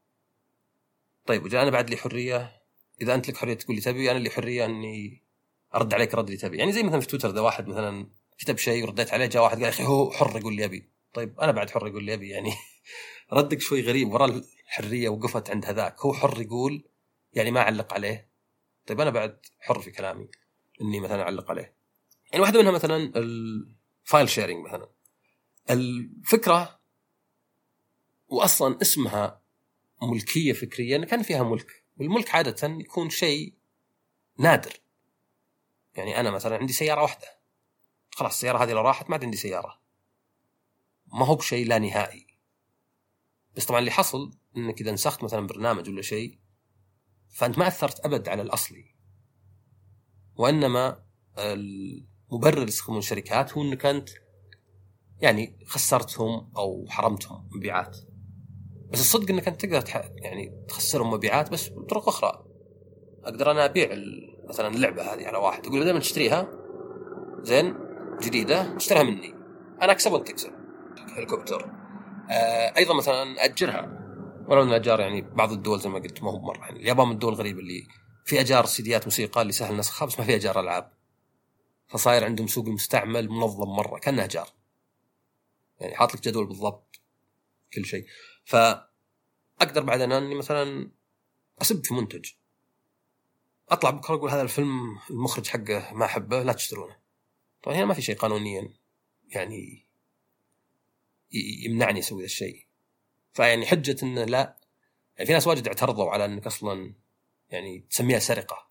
طيب 1.25 1.43
وجاء 1.45 1.61
أنا 1.63 1.71
بعد 1.71 1.89
لي 1.89 1.97
حرية 1.97 2.61
إذا 3.01 3.15
أنت 3.15 3.29
لك 3.29 3.37
حرية 3.37 3.53
تقول 3.53 3.75
اللي 3.75 3.81
تبي 3.81 4.11
أنا 4.11 4.19
لي 4.19 4.29
حرية 4.29 4.65
إني 4.65 5.23
أرد 5.75 5.93
عليك 5.93 6.15
رد 6.15 6.25
اللي 6.25 6.37
تبي 6.37 6.57
يعني 6.57 6.71
زي 6.71 6.83
مثلا 6.83 6.99
في 6.99 7.07
تويتر 7.07 7.29
إذا 7.29 7.41
واحد 7.41 7.67
مثلا 7.67 8.07
كتب 8.37 8.57
شيء 8.57 8.83
ورديت 8.83 9.13
عليه 9.13 9.25
جاء 9.25 9.43
واحد 9.43 9.55
قال 9.55 9.63
يا 9.63 9.69
أخي 9.69 9.83
هو 9.83 10.11
حر 10.11 10.37
يقول 10.37 10.55
اللي 10.55 10.65
يبي 10.65 10.89
طيب 11.13 11.39
أنا 11.39 11.51
بعد 11.51 11.69
حر 11.69 11.87
أقول 11.87 12.03
اللي 12.03 12.13
ابي 12.13 12.29
يعني 12.29 12.53
ردك 13.33 13.61
شوي 13.61 13.81
غريب 13.81 14.13
ورا 14.13 14.25
الحرية 14.25 15.09
وقفت 15.09 15.49
عند 15.49 15.65
هذاك. 15.65 15.99
هو 16.01 16.13
حر 16.13 16.41
يقول 16.41 16.83
يعني 17.33 17.51
ما 17.51 17.59
أعلق 17.61 17.93
عليه. 17.93 18.29
طيب 18.87 19.01
أنا 19.01 19.09
بعد 19.09 19.45
حر 19.59 19.79
في 19.79 19.91
كلامي 19.91 20.29
إني 20.81 20.99
مثلا 20.99 21.21
أعلق 21.21 21.49
عليه. 21.49 21.73
يعني 22.31 22.41
واحدة 22.41 22.59
منها 22.59 22.71
مثلا 22.71 22.95
ال 23.15 23.38
file 23.38 24.29
sharing 24.29 24.65
مثلا. 24.65 24.89
الفكرة 25.69 26.79
واصلا 28.27 28.81
اسمها 28.81 29.41
ملكية 30.01 30.53
فكريه 30.53 30.95
ان 30.95 31.05
كان 31.05 31.23
فيها 31.23 31.43
ملك. 31.43 31.83
والملك 31.97 32.35
عادة 32.35 32.67
يكون 32.67 33.09
شيء 33.09 33.53
نادر. 34.39 34.79
يعني 35.95 36.19
أنا 36.19 36.31
مثلا 36.31 36.57
عندي 36.57 36.73
سيارة 36.73 37.01
واحدة. 37.01 37.27
خلاص 38.11 38.33
السيارة 38.33 38.63
هذه 38.63 38.71
لو 38.71 38.81
راحت 38.81 39.09
ما 39.09 39.15
عاد 39.15 39.23
عندي 39.23 39.37
سيارة. 39.37 39.79
ما 41.07 41.25
هو 41.25 41.35
بشيء 41.35 41.67
لا 41.67 41.79
نهائي. 41.79 42.26
بس 43.57 43.65
طبعا 43.65 43.79
اللي 43.79 43.91
حصل 43.91 44.31
إنك 44.57 44.81
إذا 44.81 44.91
نسخت 44.91 45.23
مثلا 45.23 45.47
برنامج 45.47 45.89
ولا 45.89 46.01
شيء 46.01 46.39
فأنت 47.29 47.57
ما 47.57 47.67
أثرت 47.67 48.05
أبد 48.05 48.29
على 48.29 48.41
الأصلي. 48.41 48.95
وإنما 50.35 51.03
المبرر 51.37 52.57
اللي 52.57 52.67
يستخدمون 52.67 52.99
الشركات 52.99 53.53
هو 53.53 53.61
إنك 53.61 53.85
أنت 53.85 54.09
يعني 55.21 55.59
خسرتهم 55.65 56.51
أو 56.57 56.85
حرمتهم 56.89 57.49
مبيعات. 57.51 57.97
بس 58.91 58.99
الصدق 58.99 59.29
إنك 59.29 59.47
أنت 59.47 59.65
تقدر 59.65 59.83
يعني 60.15 60.65
تخسرهم 60.67 61.13
مبيعات 61.13 61.51
بس 61.51 61.69
بطرق 61.69 62.07
أخرى. 62.07 62.45
أقدر 63.23 63.51
أنا 63.51 63.65
أبيع 63.65 63.89
مثلا 64.49 64.67
اللعبة 64.67 65.13
هذه 65.13 65.27
على 65.27 65.37
واحد 65.37 65.65
يقول 65.65 65.83
دائما 65.83 65.99
تشتريها. 65.99 66.51
زين 67.41 67.75
جديدة 68.21 68.75
اشتريها 68.75 69.03
مني. 69.03 69.33
أنا 69.81 69.91
أكسب 69.91 70.11
وأنت 70.11 70.27
تكسب. 70.27 70.51
هليكوبتر. 71.17 71.86
أيضا 72.77 72.93
مثلا 72.93 73.45
أجرها. 73.45 74.03
ولو 74.47 74.63
إن 74.63 74.67
الأجار 74.67 74.99
يعني 74.99 75.21
بعض 75.21 75.51
الدول 75.51 75.79
زي 75.79 75.89
ما 75.89 75.99
قلت 75.99 76.23
ما 76.23 76.31
هو 76.31 76.39
مرة. 76.39 76.65
يعني 76.65 76.79
اليابان 76.79 77.07
من 77.07 77.13
الدول 77.13 77.33
الغريبة 77.33 77.59
اللي 77.59 77.87
في 78.25 78.41
أجار 78.41 78.65
سيديات 78.65 79.05
موسيقى 79.05 79.41
اللي 79.41 79.53
سهل 79.53 79.77
نسخها 79.77 80.05
بس 80.05 80.19
ما 80.19 80.25
في 80.25 80.35
أجار 80.35 80.59
ألعاب. 80.59 80.93
فصاير 81.87 82.23
عندهم 82.23 82.47
سوق 82.47 82.65
المستعمل 82.65 83.29
منظم 83.29 83.69
مرة 83.69 83.99
كأنه 83.99 84.23
أجار. 84.23 84.49
يعني 85.79 85.95
حاط 85.95 86.15
لك 86.15 86.21
جدول 86.21 86.47
بالضبط 86.47 87.01
كل 87.73 87.85
شيء. 87.85 88.05
فأقدر 88.45 89.83
بعد 89.83 90.01
أني 90.01 90.35
مثلا 90.35 90.91
أسب 91.61 91.85
في 91.85 91.93
منتج. 91.93 92.31
أطلع 93.69 93.89
بكرة 93.89 94.15
أقول 94.15 94.29
هذا 94.29 94.41
الفيلم 94.41 94.97
المخرج 95.09 95.47
حقه 95.47 95.93
ما 95.93 96.05
أحبه 96.05 96.43
لا 96.43 96.53
تشترونه. 96.53 96.95
طبعا 97.63 97.77
هنا 97.77 97.85
ما 97.85 97.93
في 97.93 98.01
شيء 98.01 98.15
قانونيا 98.15 98.73
يعني 99.27 99.86
يمنعني 101.31 101.99
أسوي 101.99 102.19
ذا 102.19 102.25
الشيء. 102.25 102.65
فيعني 103.33 103.65
حجة 103.65 103.95
انه 104.03 104.23
لا 104.23 104.57
يعني 105.15 105.27
في 105.27 105.33
ناس 105.33 105.47
واجد 105.47 105.67
اعترضوا 105.67 106.11
على 106.11 106.25
إنك 106.25 106.45
أصلا 106.45 106.93
يعني 107.49 107.85
تسميها 107.89 108.19
سرقة. 108.19 108.67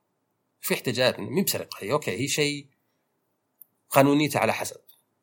في 0.61 0.75
احتجاجات 0.75 1.21
مي 1.21 1.42
بسرقة. 1.42 1.79
هي 1.81 1.92
okay 1.92 2.11
هي 2.11 2.29
شيء 2.29 2.66
قانونيته 3.90 4.40
على 4.40 4.53
حسب. 4.53 4.81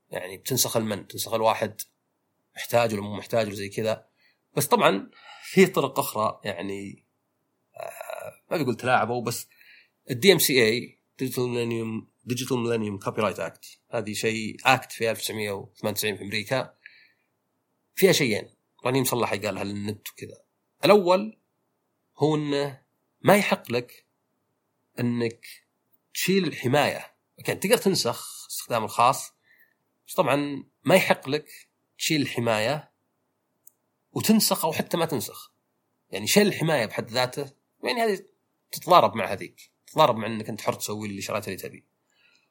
يعني 0.09 0.37
بتنسخ 0.37 0.77
المن 0.77 1.07
تنسخ 1.07 1.33
الواحد 1.33 1.81
محتاج 2.55 2.93
ولا 2.93 3.01
مو 3.01 3.15
محتاج 3.15 3.47
وزي 3.47 3.69
كذا. 3.69 4.07
بس 4.55 4.67
طبعا 4.67 5.09
في 5.43 5.65
طرق 5.65 5.99
أخرى 5.99 6.41
يعني 6.43 7.03
آه 7.75 8.41
ما 8.51 8.63
بقول 8.63 8.75
تلاعبوا 8.75 9.21
بس 9.21 9.47
ال 10.11 10.33
DMCA 10.33 10.65
Digital 10.65 11.49
Millennium 11.49 12.07
Digital 12.23 12.57
Millennium 12.57 12.99
Copyright 12.99 13.39
Act 13.39 13.65
هذه 13.91 14.13
شيء 14.13 14.57
Act 14.65 14.91
في 14.91 15.11
1998 15.11 16.17
في 16.17 16.23
أمريكا. 16.23 16.73
فيها 17.95 18.11
شيئين. 18.11 18.49
رنيم 18.85 19.03
صلح 19.03 19.33
قالها 19.33 19.63
للنت 19.63 20.09
وكذا. 20.09 20.43
الأول 20.85 21.39
هو 22.17 22.35
إنه 22.35 22.81
ما 23.21 23.35
يحق 23.35 23.71
لك 23.71 24.05
إنك 24.99 25.45
تشيل 26.13 26.47
الحماية. 26.47 27.15
okay 27.39 27.55
تقدر 27.55 27.77
تنسخ 27.77 28.47
استخدام 28.49 28.83
الخاص 28.83 29.33
بس 30.07 30.13
طبعا 30.13 30.63
ما 30.83 30.95
يحق 30.95 31.29
لك 31.29 31.69
تشيل 31.97 32.21
الحماية 32.21 32.91
وتنسخ 34.11 34.65
أو 34.65 34.73
حتى 34.73 34.97
ما 34.97 35.05
تنسخ. 35.05 35.53
يعني 36.09 36.27
شيل 36.27 36.47
الحماية 36.47 36.85
بحد 36.85 37.11
ذاته 37.11 37.51
يعني 37.83 38.01
هذه 38.01 38.25
تتضارب 38.71 39.15
مع 39.15 39.25
هذيك. 39.25 39.71
تتضارب 39.87 40.15
مع 40.15 40.27
إنك 40.27 40.49
أنت 40.49 40.61
حر 40.61 40.73
تسوي 40.73 41.07
اللي 41.07 41.21
شريته 41.21 41.45
اللي 41.45 41.57
تبي 41.57 41.85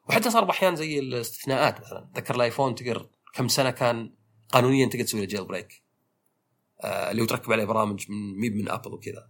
وحتى 0.09 0.29
صار 0.29 0.43
بأحيان 0.43 0.75
زي 0.75 0.99
الاستثناءات 0.99 1.81
مثلا. 1.81 2.11
تذكر 2.13 2.35
الآيفون 2.35 2.75
تقدر 2.75 3.09
كم 3.33 3.47
سنة 3.47 3.71
كان 3.71 4.15
قانونيا 4.49 4.85
تقدر 4.85 5.03
تسوي 5.03 5.21
له 5.21 5.27
jailbreak 5.27 5.83
آه 6.81 7.11
اللي 7.11 7.21
هو 7.21 7.25
تركب 7.25 7.51
عليه 7.51 7.65
برامج 7.65 8.11
من 8.11 8.39
ميب 8.39 8.55
من 8.55 8.69
ابل 8.69 8.93
وكذا. 8.93 9.29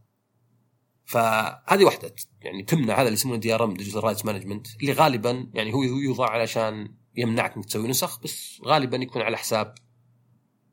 فهذه 1.05 1.85
واحدة. 1.85 2.15
يعني 2.41 2.63
تمنع 2.63 2.93
هذا 2.93 3.01
اللي 3.01 3.13
يسمونه 3.13 3.39
DRM 3.39 3.73
Digital 3.73 4.03
Rights 4.03 4.25
Management 4.25 4.67
اللي 4.81 4.91
غالبا 4.91 5.51
يعني 5.53 5.73
هو 5.73 5.83
يوضع 5.83 6.29
علشان 6.29 6.95
يمنعك 7.15 7.55
إنك 7.55 7.65
تسوي 7.65 7.87
نسخ 7.87 8.19
بس 8.19 8.61
غالبا 8.65 8.97
يكون 8.97 9.21
على 9.21 9.37
حساب 9.37 9.75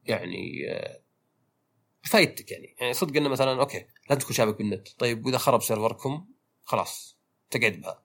يعني 0.05 0.71
آه 0.71 1.01
فايدتك 2.03 2.51
يعني. 2.51 2.77
يعني 2.81 2.93
صدق 2.93 3.17
إنه 3.17 3.29
مثلا 3.29 3.61
okay 3.61 3.87
لا 4.11 4.17
تكون 4.17 4.33
شابك 4.33 4.59
بالنت. 4.59 4.89
طيب 4.99 5.27
وإذا 5.27 5.39
خرب 5.39 5.63
سيرفركم 5.63 6.29
خلاص 6.63 7.19
تقعد 7.51 7.73
بها. 7.73 8.05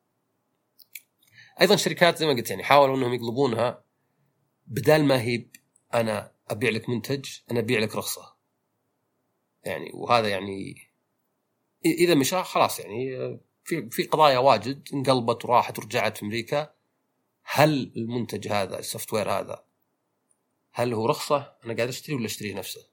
أيضا 1.61 1.75
شركات 1.75 2.17
زي 2.17 2.25
ما 2.25 2.33
قلت 2.33 2.49
يعني 2.49 2.63
حاولوا 2.63 2.97
إنهم 2.97 3.13
يقلبونها 3.13 3.83
بدال 4.67 5.05
ما 5.05 5.21
هي 5.21 5.45
أنا 5.99 6.31
أبيع 6.49 6.69
لك 6.69 6.89
منتج 6.89 7.25
أنا 7.51 7.59
أبيع 7.59 7.79
لك 7.79 7.95
رخصة. 7.95 8.35
يعني 9.63 9.91
وهذا 9.93 10.27
يعني 10.27 10.75
إذا 11.85 12.15
مشى 12.15 12.43
خلاص 12.43 12.79
يعني 12.79 13.39
في 13.63 13.89
في 13.89 14.03
قضايا 14.03 14.37
واجد 14.37 14.89
انقلبت 14.93 15.45
وراحت 15.45 15.79
ورجعت 15.79 16.17
في 16.17 16.25
أمريكا. 16.25 16.75
هل 17.43 17.91
المنتج 17.97 18.47
هذا 18.47 18.79
ال 18.79 19.13
software 19.13 19.31
هذا 19.31 19.63
هل 20.71 20.93
هو 20.93 21.05
رخصة؟ 21.05 21.55
أنا 21.65 21.73
قاعد 21.75 21.87
أشتري 21.87 22.15
ولا 22.15 22.25
اشتريه 22.25 22.53
نفسه؟ 22.53 22.87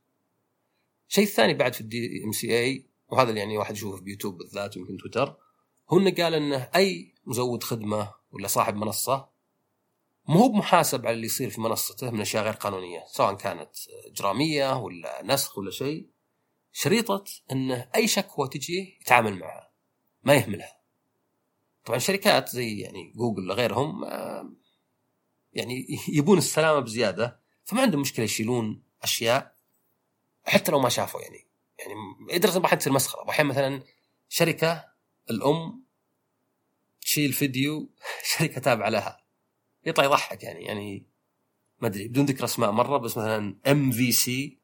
الشيء 1.09 1.25
الثاني 1.25 1.55
بعد 1.55 1.75
في 1.75 1.81
ال 1.81 2.25
DMCA 2.25 2.87
وهذا 3.09 3.29
اللي 3.29 3.41
يعني 3.41 3.59
واحد 3.59 3.75
يشوفه 3.75 4.05
في 4.05 4.11
يوتيوب 4.11 4.39
بالذات 4.39 4.77
ويمكن 4.77 4.97
تويتر 4.97 5.37
هو 5.89 5.99
انه 5.99 6.11
قال 6.11 6.35
إنه 6.35 6.71
أي 6.77 7.15
مزود 7.25 7.63
خدمة 7.63 8.15
ولا 8.31 8.49
صاحب 8.49 8.77
منصة 8.77 9.29
مو 10.29 10.39
هو 10.39 10.49
بمحاسب 10.49 11.07
على 11.07 11.15
اللي 11.15 11.27
يصير 11.27 11.51
في 11.51 11.61
منصته 11.61 12.11
من 12.11 12.21
أشياء 12.21 12.45
غير 12.45 12.53
قانونية 12.53 13.05
سواء 13.07 13.35
كانت 13.35 13.71
إجرامية 14.07 14.77
ولا 14.77 15.23
نسخ 15.25 15.59
ولا 15.59 15.71
شيء. 15.71 16.09
شريطة 16.73 17.25
إنه 17.53 17.89
أي 17.95 18.09
شكوى 18.09 18.49
تجي 18.49 18.99
يتعامل 19.01 19.39
معها 19.39 19.71
ما 20.23 20.35
يهملها. 20.35 20.83
طبعا 21.85 21.99
شركات 21.99 22.49
زي 22.49 22.79
يعني 22.79 23.13
جوجل 23.17 23.51
وغيرهم 23.51 24.05
يعني 25.53 25.87
يبون 26.09 26.39
السلامة 26.39 26.81
بزيادة 26.81 27.41
فما 27.65 27.83
عندهم 27.83 28.01
مشكلة 28.01 28.25
يشيلون 28.25 28.83
أشياء 29.03 29.57
حتى 30.45 30.73
لو 30.73 30.81
ما 30.81 30.89
شافوا 30.89 31.21
يعني. 31.21 31.47
يعني 31.79 31.95
لدرجه 32.37 32.59
ما 32.59 32.69
تصير 32.69 32.93
مسخرة. 32.93 33.31
أحيانا 33.31 33.51
مثلا 33.51 33.83
شركة 34.29 34.85
الأم 35.31 35.85
تشيل 37.01 37.33
فيديو 37.33 37.91
شركة 38.39 38.61
تابعة 38.61 38.89
لها. 38.89 39.22
يطلع 39.87 40.05
يضحك 40.05 40.43
يعني 40.43 40.65
يعني 40.65 41.07
ما 41.81 41.89
أدري 41.89 42.09
بدون 42.09 42.25
ذكر 42.25 42.45
أسماء 42.45 42.71
مرة 42.71 42.97
بس 42.97 43.19
مثلا 43.19 43.57
MVC 43.67 44.59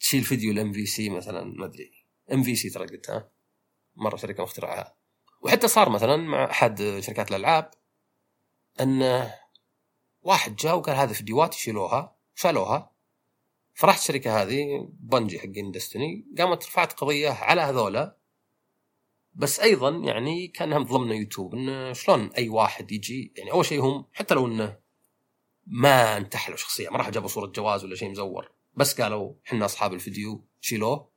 تشيل 0.00 0.24
فيديو 0.24 0.52
ال 0.52 0.72
MVC 0.72 1.10
مثلا 1.10 1.44
ما 1.44 1.64
أدري. 1.64 1.92
MVC 2.32 2.70
ترى 2.70 2.86
قلتها 2.86 3.30
مرة 3.96 4.16
شركة 4.16 4.42
مخترعها 4.42 4.96
وحتى 5.42 5.68
صار 5.68 5.88
مثلا 5.88 6.16
مع 6.16 6.44
أحد 6.44 6.98
شركات 7.00 7.30
الألعاب 7.30 7.70
أن 8.80 9.30
واحد 10.22 10.56
جاء 10.56 10.76
وقال 10.76 10.96
هذه 10.96 11.12
فيديوهات 11.12 11.54
يشيلوها 11.54 12.16
شالوها. 12.34 12.92
فرحت 13.74 13.98
الشركة 13.98 14.42
هذه 14.42 14.88
بنجي 15.00 15.38
حقين 15.38 15.70
دستني 15.70 16.26
قامت 16.38 16.66
رفعت 16.66 16.92
قضية 16.92 17.30
على 17.30 17.60
هذولا. 17.60 18.16
بس 19.34 19.60
أيضا 19.60 19.90
يعني 19.90 20.48
كانها 20.48 20.78
ظلمنا 20.78 21.14
يوتيوب 21.14 21.54
انه 21.54 21.92
شلون 21.92 22.30
أي 22.38 22.48
واحد 22.48 22.92
يجي 22.92 23.32
يعني 23.36 23.52
أول 23.52 23.64
شيء 23.64 23.80
هم 23.80 24.04
حتى 24.12 24.34
لو 24.34 24.46
إنه 24.46 24.78
ما 25.66 26.16
انتحلوا 26.16 26.56
شخصيا 26.56 26.90
ما 26.90 26.98
راح 26.98 27.10
جابوا 27.10 27.28
صورة 27.28 27.46
جواز 27.46 27.84
ولا 27.84 27.96
شيء 27.96 28.10
مزور 28.10 28.50
بس 28.76 29.00
قالوا 29.00 29.34
إحنا 29.46 29.64
أصحاب 29.64 29.94
الفيديو 29.94 30.44
شيلوه. 30.60 31.12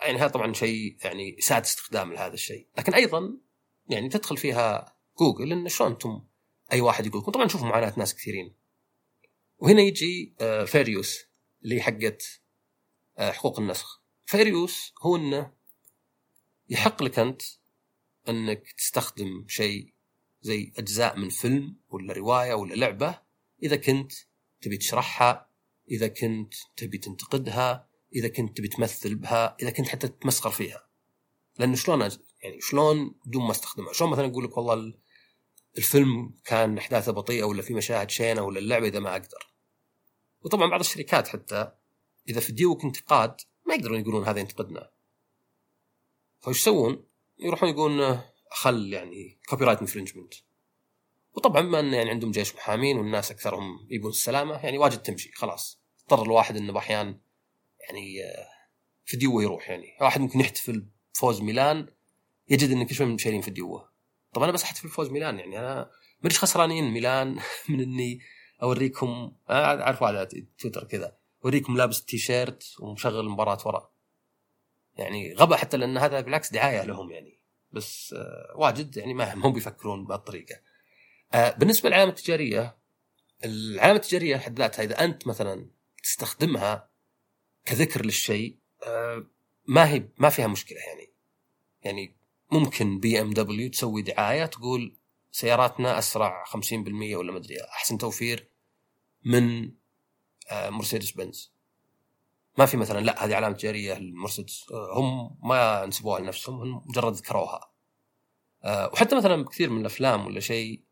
يعني 0.00 0.18
هذا 0.18 0.28
طبعا 0.28 0.52
شيء 0.52 0.96
يعني 1.04 1.36
ساد 1.40 1.62
استخدام 1.62 2.12
لهذا 2.12 2.34
الشيء. 2.34 2.66
لكن 2.78 2.94
أيضا 2.94 3.36
يعني 3.88 4.08
تدخل 4.08 4.36
فيها 4.36 4.96
جوجل 5.18 5.52
انه 5.52 5.68
شلون 5.68 5.90
أنتم 5.90 6.24
أي 6.72 6.80
واحد 6.80 7.06
يقول 7.06 7.20
لكم 7.22 7.32
طبعا 7.32 7.44
نشوف 7.44 7.62
معاناة 7.62 7.94
ناس 7.96 8.14
كثيرين. 8.14 8.54
وهنا 9.58 9.82
يجي 9.82 10.34
fair 10.66 10.97
use 10.97 11.20
آه، 11.20 11.26
اللي 11.64 11.80
حقت 11.82 12.40
آه، 13.18 13.32
حقوق 13.32 13.60
النسخ. 13.60 14.02
fair 14.26 14.65
use 14.65 14.94
هو 15.02 15.16
إنه 15.16 15.52
يحق 16.68 17.02
لك 17.02 17.18
أنت 17.18 17.42
أنك 18.28 18.72
تستخدم 18.72 19.44
شيء 19.48 19.94
زي 20.42 20.72
أجزاء 20.78 21.18
من 21.18 21.28
فيلم 21.28 21.76
ولا 21.88 22.12
رواية 22.12 22.54
ولا 22.54 22.74
لعبة 22.74 23.20
إذا 23.62 23.76
كنت 23.76 24.12
تبي 24.60 24.76
تشرحها 24.76 25.48
إذا 25.90 26.08
كنت 26.08 26.54
تبي 26.76 26.98
تنتقدها 26.98 27.88
إذا 28.14 28.28
كنت 28.28 28.56
تبي 28.56 28.68
تمثل 28.68 29.14
بها 29.14 29.56
إذا 29.62 29.70
كنت 29.70 29.88
حتى 29.88 30.08
تمسخر 30.08 30.50
فيها. 30.50 30.88
لأنه 31.58 31.76
شلون 31.76 32.00
يعني 32.42 32.60
شلون 32.60 33.14
بدون 33.26 33.44
ما 33.44 33.50
أستخدمها؟ 33.50 33.92
شلون 33.92 34.10
مثلا 34.10 34.26
أقول 34.26 34.44
لك 34.44 34.56
والله 34.56 34.94
الفيلم 35.78 36.34
كان 36.44 36.78
أحداثه 36.78 37.12
بطيئة 37.12 37.44
ولا 37.44 37.62
في 37.62 37.74
مشاهد 37.74 38.10
شينة 38.10 38.42
ولا 38.42 38.58
اللعبة 38.58 38.88
إذا 38.88 38.98
ما 38.98 39.12
أقدر. 39.12 39.52
وطبعا 40.42 40.70
بعض 40.70 40.80
الشركات 40.80 41.28
حتى 41.28 41.72
إذا 42.28 42.40
فيديوك 42.40 42.84
انتقاد 42.84 43.40
ما 43.66 43.74
يقدرون 43.74 44.00
يقولون 44.00 44.24
هذا 44.24 44.40
ينتقدنا. 44.40 44.93
فايش 46.44 46.58
يسوون؟ 46.58 47.04
يروحون 47.38 47.68
يقولون 47.68 48.20
خل 48.50 48.92
يعني 48.92 49.38
copyright 49.48 49.80
infringement 49.80 50.34
وطبعا 51.32 51.62
بما 51.62 51.80
انه 51.80 51.96
يعني 51.96 52.10
عندهم 52.10 52.30
جيش 52.30 52.54
محامين 52.54 52.98
والناس 52.98 53.30
أكثرهم 53.30 53.86
يبون 53.90 54.10
السلامة 54.10 54.54
يعني 54.64 54.78
واجد 54.78 54.98
تمشي 54.98 55.32
خلاص. 55.32 55.80
اضطر 56.02 56.22
الواحد 56.22 56.56
إنه 56.56 56.72
بأحيان 56.72 57.20
يعني 57.80 58.24
آه، 58.24 58.46
فيديوه 59.04 59.42
يروح 59.42 59.70
يعني. 59.70 59.96
واحد 60.00 60.20
ممكن 60.20 60.40
يحتفل 60.40 60.86
بفوز 61.14 61.40
ميلان 61.40 61.88
يجد 62.48 62.70
ان 62.70 62.86
كل 62.86 62.94
شوي 62.94 63.06
من 63.06 63.18
شايلين 63.18 63.40
فيديوه 63.40 63.88
طب 64.32 64.42
أنا 64.42 64.52
بس 64.52 64.62
أحتفل 64.62 64.88
بفوز 64.88 65.10
ميلان 65.10 65.38
يعني 65.38 65.58
أنا 65.58 65.90
ما 66.22 66.30
خسرانين 66.30 66.90
ميلان 66.90 67.38
من 67.68 67.80
إني 67.80 68.20
أوريكم 68.62 69.32
اعرف 69.50 70.02
على 70.02 70.28
تويتر 70.58 70.84
كذا 70.84 71.16
أوريكم 71.44 71.76
لابس 71.76 72.04
تي 72.04 72.18
شيرت 72.18 72.64
ومشغل 72.80 73.20
المباراه 73.20 73.58
ورا. 73.66 73.93
يعني 74.96 75.34
غبا 75.34 75.56
حتى 75.56 75.76
لأن 75.76 75.98
هذا 75.98 76.20
بالعكس 76.20 76.52
دعاية 76.52 76.82
لهم 76.82 77.10
يعني. 77.10 77.40
بس 77.72 78.14
آه 78.18 78.54
واجد 78.56 78.96
يعني 78.96 79.14
ما 79.14 79.34
هم 79.34 79.52
بيفكرون 79.52 80.04
بهالطريقة. 80.04 80.60
آه 81.32 81.50
بالنسبة 81.50 81.88
للعلامة 81.88 82.10
التجارية 82.10 82.76
العلامة 83.44 83.96
التجارية 83.96 84.36
حد 84.36 84.58
ذاتها 84.58 84.82
إذا 84.82 85.04
أنت 85.04 85.26
مثلا 85.26 85.70
تستخدمها 86.02 86.90
كذكر 87.64 88.04
للشيء 88.04 88.58
آه 88.86 89.26
ما 89.66 89.88
هي 89.88 90.08
ما 90.18 90.28
فيها 90.28 90.46
مشكلة 90.46 90.78
يعني. 90.78 91.12
يعني 91.82 92.16
ممكن 92.52 93.00
بي 93.00 93.20
إم 93.20 93.30
دبليو 93.30 93.70
تسوي 93.70 94.02
دعاية 94.02 94.46
تقول 94.46 94.96
سياراتنا 95.32 95.98
أسرع 95.98 96.44
50% 96.44 96.54
ولا 96.92 97.32
ما 97.32 97.38
أدري 97.38 97.64
أحسن 97.64 97.98
توفير 97.98 98.48
من 99.24 99.72
مرسيدس 100.52 101.10
بنز. 101.10 101.53
ما 102.58 102.66
في 102.66 102.76
مثلا 102.76 103.00
لا 103.00 103.24
هذه 103.24 103.34
علامة 103.34 103.56
تجارية 103.56 103.94
للمرسيدس 103.94 104.66
آه، 104.72 104.98
هم 104.98 105.38
ما 105.48 105.86
نسبوها 105.86 106.20
لنفسهم 106.20 106.60
هم 106.60 106.82
مجرد 106.86 107.12
ذكروها 107.12 107.70
آه، 108.64 108.90
وحتى 108.92 109.16
مثلا 109.16 109.44
كثير 109.44 109.70
من 109.70 109.80
الأفلام 109.80 110.26
ولا 110.26 110.40
شيء 110.40 110.84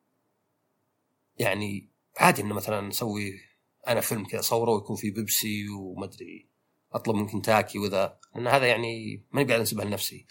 يعني 1.39 1.91
عادي 2.17 2.43
إنه 2.43 2.55
مثلا 2.55 2.81
نسوي 2.81 3.41
أنا 3.89 4.01
فيلم 4.01 4.25
كذا 4.25 4.41
صوره 4.41 4.71
ويكون 4.71 4.97
في 4.97 5.11
بيبسي 5.11 5.69
وما 5.69 6.05
أدري 6.05 6.49
أطلب 6.93 7.17
من 7.17 7.27
كنتاكي 7.27 7.79
وذا. 7.79 8.19
لأن 8.35 8.47
هذا 8.47 8.67
يعني 8.67 9.25
ماني 9.33 9.49
قاعد 9.49 9.61
أنسبها 9.61 9.85
لنفسي. 9.85 10.27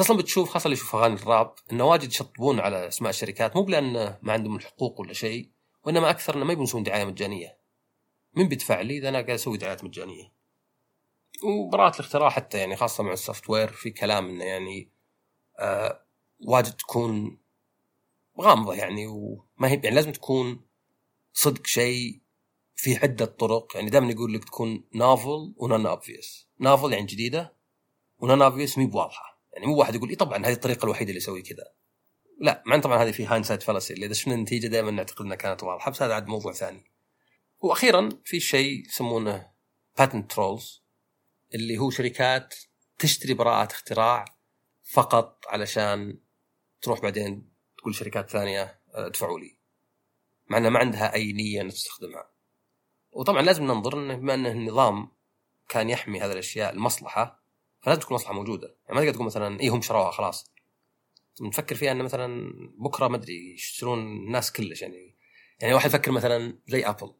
أصلا 0.00 0.16
بتشوف 0.16 0.50
خاصة 0.50 0.64
اللي 0.66 0.76
يشوف 0.76 0.96
أغاني 0.96 1.14
الراب 1.14 1.54
إنه 1.72 1.84
واجد 1.84 2.08
يشطبون 2.08 2.60
على 2.60 2.88
أسماء 2.88 3.10
الشركات. 3.10 3.56
مو 3.56 3.62
بلأن 3.62 4.18
ما 4.22 4.32
عندهم 4.32 4.56
الحقوق 4.56 5.00
ولا 5.00 5.12
شيء 5.12 5.50
وإنما 5.84 6.10
أكثر 6.10 6.36
إنه 6.36 6.44
ما 6.44 6.52
يبون 6.52 6.64
يسوون 6.64 6.82
دعاية 6.82 7.04
مجانية. 7.04 7.58
مين 8.34 8.48
بيدفع 8.48 8.80
لي 8.80 8.98
إذا 8.98 9.08
أنا 9.08 9.18
قاعد 9.18 9.30
أسوي 9.30 9.58
دعايات 9.58 9.84
مجانية؟ 9.84 10.33
وبراءة 11.44 11.94
الاختراع 11.94 12.30
حتى 12.30 12.58
يعني 12.58 12.76
خاصة 12.76 13.04
مع 13.04 13.12
ال 13.12 13.50
software 13.50 13.68
في 13.68 13.90
كلام 13.90 14.28
إنه 14.28 14.44
يعني 14.44 14.90
آه 15.58 16.04
واجد 16.40 16.72
تكون 16.72 17.38
غامضة 18.40 18.74
يعني 18.74 19.06
وما 19.06 19.68
هي 19.68 19.80
يعني 19.84 19.90
لازم 19.90 20.12
تكون 20.12 20.60
صدق 21.32 21.66
شيء 21.66 22.20
في 22.74 22.96
عدة 22.96 23.24
طرق. 23.24 23.76
يعني 23.76 23.90
دائما 23.90 24.12
يقول 24.12 24.34
لك 24.34 24.44
تكون 24.44 24.84
novel 24.94 25.54
و 25.56 25.86
non-obvious 25.86 26.48
novel 26.58 26.92
يعني 26.92 27.06
جديدة 27.06 27.56
و 28.18 28.42
non-obvious 28.42 28.78
مي 28.78 28.86
بواضحة. 28.86 29.40
يعني 29.52 29.66
مو 29.66 29.76
واحد 29.76 29.94
يقول 29.94 30.08
إي 30.08 30.16
طبعا 30.16 30.46
هذه 30.46 30.52
الطريقة 30.52 30.84
الوحيدة 30.84 31.08
اللي 31.08 31.18
يسوي 31.18 31.42
كذا. 31.42 31.64
لا 32.40 32.62
مع 32.66 32.78
طبعا 32.78 33.02
هذه 33.02 33.10
في 33.10 33.26
hindsight 33.26 33.62
fallacy 33.62 33.94
اللي 33.94 34.06
إذا 34.06 34.14
شفنا 34.14 34.34
النتيجة؟ 34.34 34.66
دائما 34.66 34.90
نعتقد 34.90 35.24
إنها 35.24 35.36
كانت 35.36 35.62
واضحة. 35.62 35.90
بس 35.90 36.02
هذا 36.02 36.14
عاد 36.14 36.26
موضوع 36.26 36.52
ثاني. 36.52 36.90
وأخيرا 37.60 38.08
في 38.24 38.40
شيء 38.40 38.86
يسمونه 38.86 39.50
patent 39.98 40.32
trolls 40.32 40.83
اللي 41.54 41.78
هو 41.78 41.90
شركات 41.90 42.54
تشتري 42.98 43.34
براءات 43.34 43.72
اختراع 43.72 44.24
فقط 44.82 45.44
علشان 45.48 46.18
تروح 46.82 47.00
بعدين 47.00 47.52
تقول 47.78 47.94
شركات 47.94 48.30
ثانية 48.30 48.80
ادفعوا 48.88 49.40
لي. 49.40 49.56
مع 50.48 50.58
انها 50.58 50.70
ما 50.70 50.78
عندها 50.78 51.14
أي 51.14 51.32
نية 51.32 51.60
ان 51.60 51.68
تستخدمها. 51.68 52.30
وطبعا 53.12 53.42
لازم 53.42 53.64
ننظر 53.64 53.98
إنه 53.98 54.14
بما 54.14 54.34
إنه 54.34 54.50
النظام 54.50 55.08
كان 55.68 55.90
يحمي 55.90 56.20
هذه 56.20 56.32
الأشياء 56.32 56.72
المصلحة 56.72 57.44
فلازم 57.82 58.00
تكون 58.00 58.14
مصلحة 58.14 58.32
موجودة. 58.32 58.76
يعني 58.84 58.94
ما 58.94 59.00
تقدر 59.00 59.14
تقول 59.14 59.26
مثلا 59.26 59.60
اي 59.60 59.68
هم 59.68 59.82
شروها 59.82 60.10
خلاص. 60.10 60.50
نفكر 61.40 61.74
فيها 61.74 61.92
إنه 61.92 62.04
مثلا 62.04 62.52
بكرة 62.78 63.08
ما 63.08 63.16
أدري 63.16 63.54
يشترون 63.54 63.98
الناس 63.98 64.52
كلش 64.52 64.82
يعني 64.82 65.16
يعني 65.60 65.74
واحد 65.74 65.86
يفكر 65.86 66.10
مثلا 66.10 66.58
زي 66.66 66.86
ابل 66.86 67.14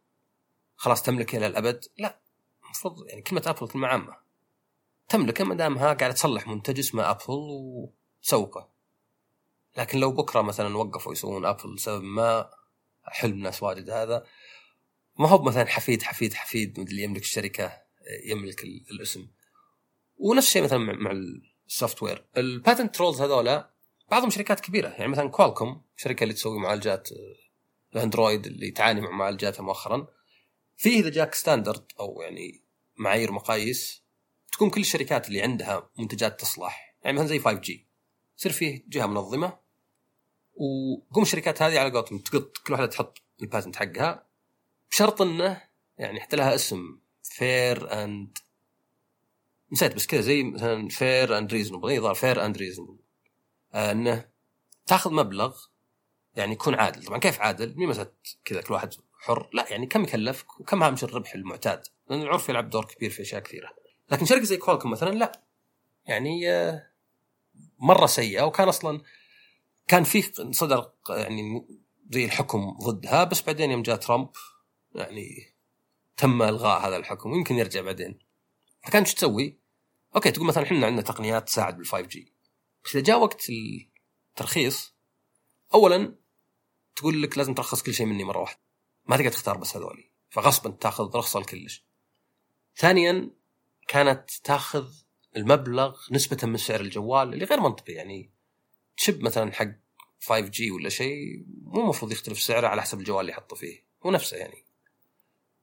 خلاص 0.77 1.03
تملك 1.03 1.35
إلى 1.35 1.47
الأبد؟ 1.47 1.85
لا. 1.99 2.21
المفروض 2.65 3.09
يعني 3.09 3.23
كلمة 3.23 3.43
ابل 3.47 3.69
كلمة 3.69 3.89
عامة. 3.89 4.24
تملكه 5.09 5.45
ما 5.45 5.55
دامها 5.55 5.93
قاعدة 5.93 6.15
تصلح 6.15 6.49
منتج 6.49 6.79
اسمه 6.79 7.11
ابل 7.11 7.25
وتسوقه. 7.29 8.71
لكن 9.77 9.99
لو 9.99 10.13
بكرة 10.13 10.43
مثلا 10.43 10.77
وقفوا 10.77 11.13
يسوون 11.13 11.47
ابل 11.47 11.75
لسبب 11.75 12.03
ما 12.03 12.51
حلم 13.03 13.39
ناس 13.39 13.63
واجد 13.63 13.91
هذا. 13.91 14.27
ما 15.19 15.29
هو 15.29 15.43
مثلا 15.43 15.67
حفيد 15.67 16.03
حفيد 16.03 16.35
حفيد 16.35 16.79
اللي 16.79 17.03
يملك 17.03 17.23
الشركة 17.23 17.83
يملك 18.27 18.65
الاسم. 18.65 19.29
ونفس 20.17 20.47
الشيء 20.47 20.63
مثلا 20.63 20.79
مع 20.79 21.11
ال 21.67 21.71
software 21.71 22.03
ال 22.03 22.27
patent 22.37 22.95
trolls 22.95 23.21
هذولا 23.21 23.71
بعضهم 24.11 24.31
شركات 24.31 24.61
كبيرة. 24.61 24.89
يعني 24.89 25.09
مثلا 25.09 25.29
كوالكوم 25.29 25.83
شركة 25.97 26.23
اللي 26.23 26.35
تسوي 26.35 26.59
معالجات 26.59 27.09
الأندرويد 27.95 28.47
اللي 28.47 28.71
تعاني 28.71 29.01
مع 29.01 29.11
معالجاتها 29.11 29.63
مؤخرا. 29.63 30.07
فيه 30.77 31.01
إذا 31.01 31.11
جاك 31.11 31.35
standard 31.35 31.93
أو 32.01 32.23
يعني 32.23 32.63
معايير 32.97 33.33
مقاييس 33.33 34.04
تكون 34.55 34.71
كل 34.71 34.81
الشركات 34.81 35.29
اللي 35.29 35.43
عندها 35.43 35.91
منتجات 35.99 36.41
تصلح. 36.41 36.97
يعني 37.05 37.17
مثلا 37.17 37.29
زي 37.29 37.39
5G 37.39 37.87
يصير 38.39 38.53
فيه 38.53 38.85
جهة 38.89 39.07
منظمة 39.07 39.59
وقوم 40.55 41.23
الشركات 41.23 41.63
هذه 41.63 41.79
على 41.79 41.91
قولتهم 41.91 42.19
تقط 42.19 42.59
كل 42.67 42.73
واحدة 42.73 42.87
تحط 42.87 43.23
ال 43.43 43.48
patent 43.48 43.77
حقها 43.77 44.27
بشرط 44.91 45.23
إنه 45.23 45.63
يعني 45.99 46.21
حتى 46.21 46.37
لها 46.37 46.55
اسم 46.55 46.99
fair 47.23 48.05
and 48.05 48.39
نسيت 49.73 49.95
بس 49.95 50.07
كذا 50.07 50.21
زي 50.21 50.43
مثلا 50.43 50.89
fair 50.89 51.39
and 51.39 51.53
reasonable 51.53 51.89
اي 51.89 52.01
ظهر 52.01 52.15
fair 52.15 52.45
and 52.45 52.57
reasonable 52.57 52.99
إنه 53.75 54.29
تاخذ 54.87 55.13
مبلغ 55.13 55.57
يعني 56.37 56.53
يكون 56.53 56.75
عادل. 56.75 57.05
طبعا 57.05 57.19
كيف 57.19 57.41
عادل؟ 57.41 57.75
مو 57.77 57.87
مساله 57.87 58.13
كذا 58.45 58.63
كل 58.63 58.75
واحد 58.75 58.95
حر. 59.19 59.51
لا 59.53 59.67
يعني 59.71 59.87
كم 59.87 60.03
يكلفك 60.03 60.61
وكم 60.61 60.83
هامش 60.83 61.05
الربح 61.05 61.35
المعتاد؟ 61.35 61.83
لأن 62.11 62.23
العرف 62.23 62.49
يلعب 62.49 62.71
دور 62.71 62.85
كبير 62.85 63.11
في 63.11 63.23
أشياء 63.23 63.43
كثيرة. 63.43 63.84
لكن 64.11 64.27
شركة 64.27 64.45
زي 64.45 64.57
كوالكم 64.57 64.91
مثلا 64.91 65.11
لا. 65.11 65.43
يعني 66.07 66.51
آه، 66.51 66.91
مرة 67.79 68.07
سيئة 68.07 68.43
وكان 68.43 68.69
أصلا 68.69 69.01
كان 69.89 70.05
في 70.05 70.23
صدر 70.53 70.93
يعني 71.11 71.67
زي 72.11 72.25
الحكم 72.25 72.71
ضدها 72.71 73.25
بس 73.25 73.43
بعدين 73.43 73.71
يوم 73.71 73.83
جاء 73.83 73.97
ترامب 73.97 74.29
يعني 74.95 75.55
تم 76.17 76.43
إلغاء 76.43 76.89
هذا 76.89 76.97
الحكم 76.97 77.33
ويمكن 77.33 77.55
يرجع 77.55 77.81
بعدين. 77.81 78.19
فكان 78.83 79.05
شو 79.05 79.15
تسوي؟ 79.15 79.59
okay 80.15 80.31
تقول 80.31 80.47
مثلا 80.47 80.65
إحنا 80.65 80.87
عندنا 80.87 81.03
تقنيات 81.03 81.47
تساعد 81.47 81.77
بال 81.77 81.87
5 81.87 82.07
G 82.07 82.33
بس 82.85 82.97
إذا 82.97 83.05
جاء 83.05 83.21
وقت 83.21 83.47
الترخيص 84.31 84.95
اولا 85.75 86.15
تقول 86.97 87.23
لك 87.23 87.39
لازم 87.39 87.55
ترخص 87.55 87.83
كل 87.83 87.95
شيء 87.95 88.07
مني 88.07 88.25
مرة 88.25 88.41
واحدة. 88.41 88.61
ما 89.07 89.17
تقدر 89.17 89.31
تختار 89.31 89.57
بس 89.57 89.77
هذولي. 89.77 90.11
فغصبا 90.31 90.71
تأخذ 90.71 91.17
رخصة 91.17 91.41
لكلش. 91.41 91.85
ثانيا 92.77 93.31
كانت 93.89 94.31
تاخذ 94.31 94.89
المبلغ 95.37 96.01
نسبة 96.11 96.47
من 96.47 96.57
سعر 96.57 96.81
الجوال 96.81 97.35
اللي 97.35 97.45
غير 97.45 97.61
منطقي 97.61 97.93
يعني 97.93 98.31
chip 98.97 99.23
مثلا 99.23 99.53
حق 99.53 99.69
5 100.21 100.41
G 100.41 100.71
ولا 100.71 100.89
شيء 100.89 101.45
مو 101.63 101.81
المفروض 101.81 102.13
يختلف 102.13 102.41
سعره 102.41 102.69
على 102.69 102.83
حسب 102.83 102.99
الجوال 102.99 103.21
اللي 103.21 103.33
يحطه 103.33 103.57
فيه 103.57 103.85
هو 104.07 104.11
نفسه 104.11 104.37
يعني. 104.37 104.65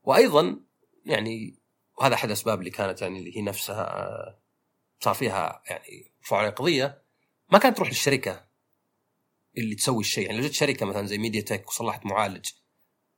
وأيضا 0.04 0.60
يعني 1.06 1.60
وهذا 1.98 2.14
أحد 2.14 2.28
الاسباب 2.28 2.60
اللي 2.60 2.70
كانت 2.70 3.02
يعني 3.02 3.20
اللي 3.20 3.38
هي 3.38 3.42
نفسها 3.42 4.40
صار 5.00 5.14
فيها 5.14 5.64
يعني 5.70 6.12
رفعوا 6.24 6.42
عليه 6.42 6.52
قضية. 6.52 7.02
ما 7.52 7.60
كانت 7.60 7.78
تروح 7.78 7.90
للشركة 7.90 8.46
اللي 9.58 9.76
تسوي 9.76 10.00
الشيء 10.00 10.26
يعني 10.26 10.38
لو 10.38 10.48
جت 10.48 10.54
شركة 10.54 10.86
مثلا 10.86 11.06
زي 11.06 11.18
MediaTek 11.18 11.68
وصلحت 11.68 12.06
معالج 12.06 12.50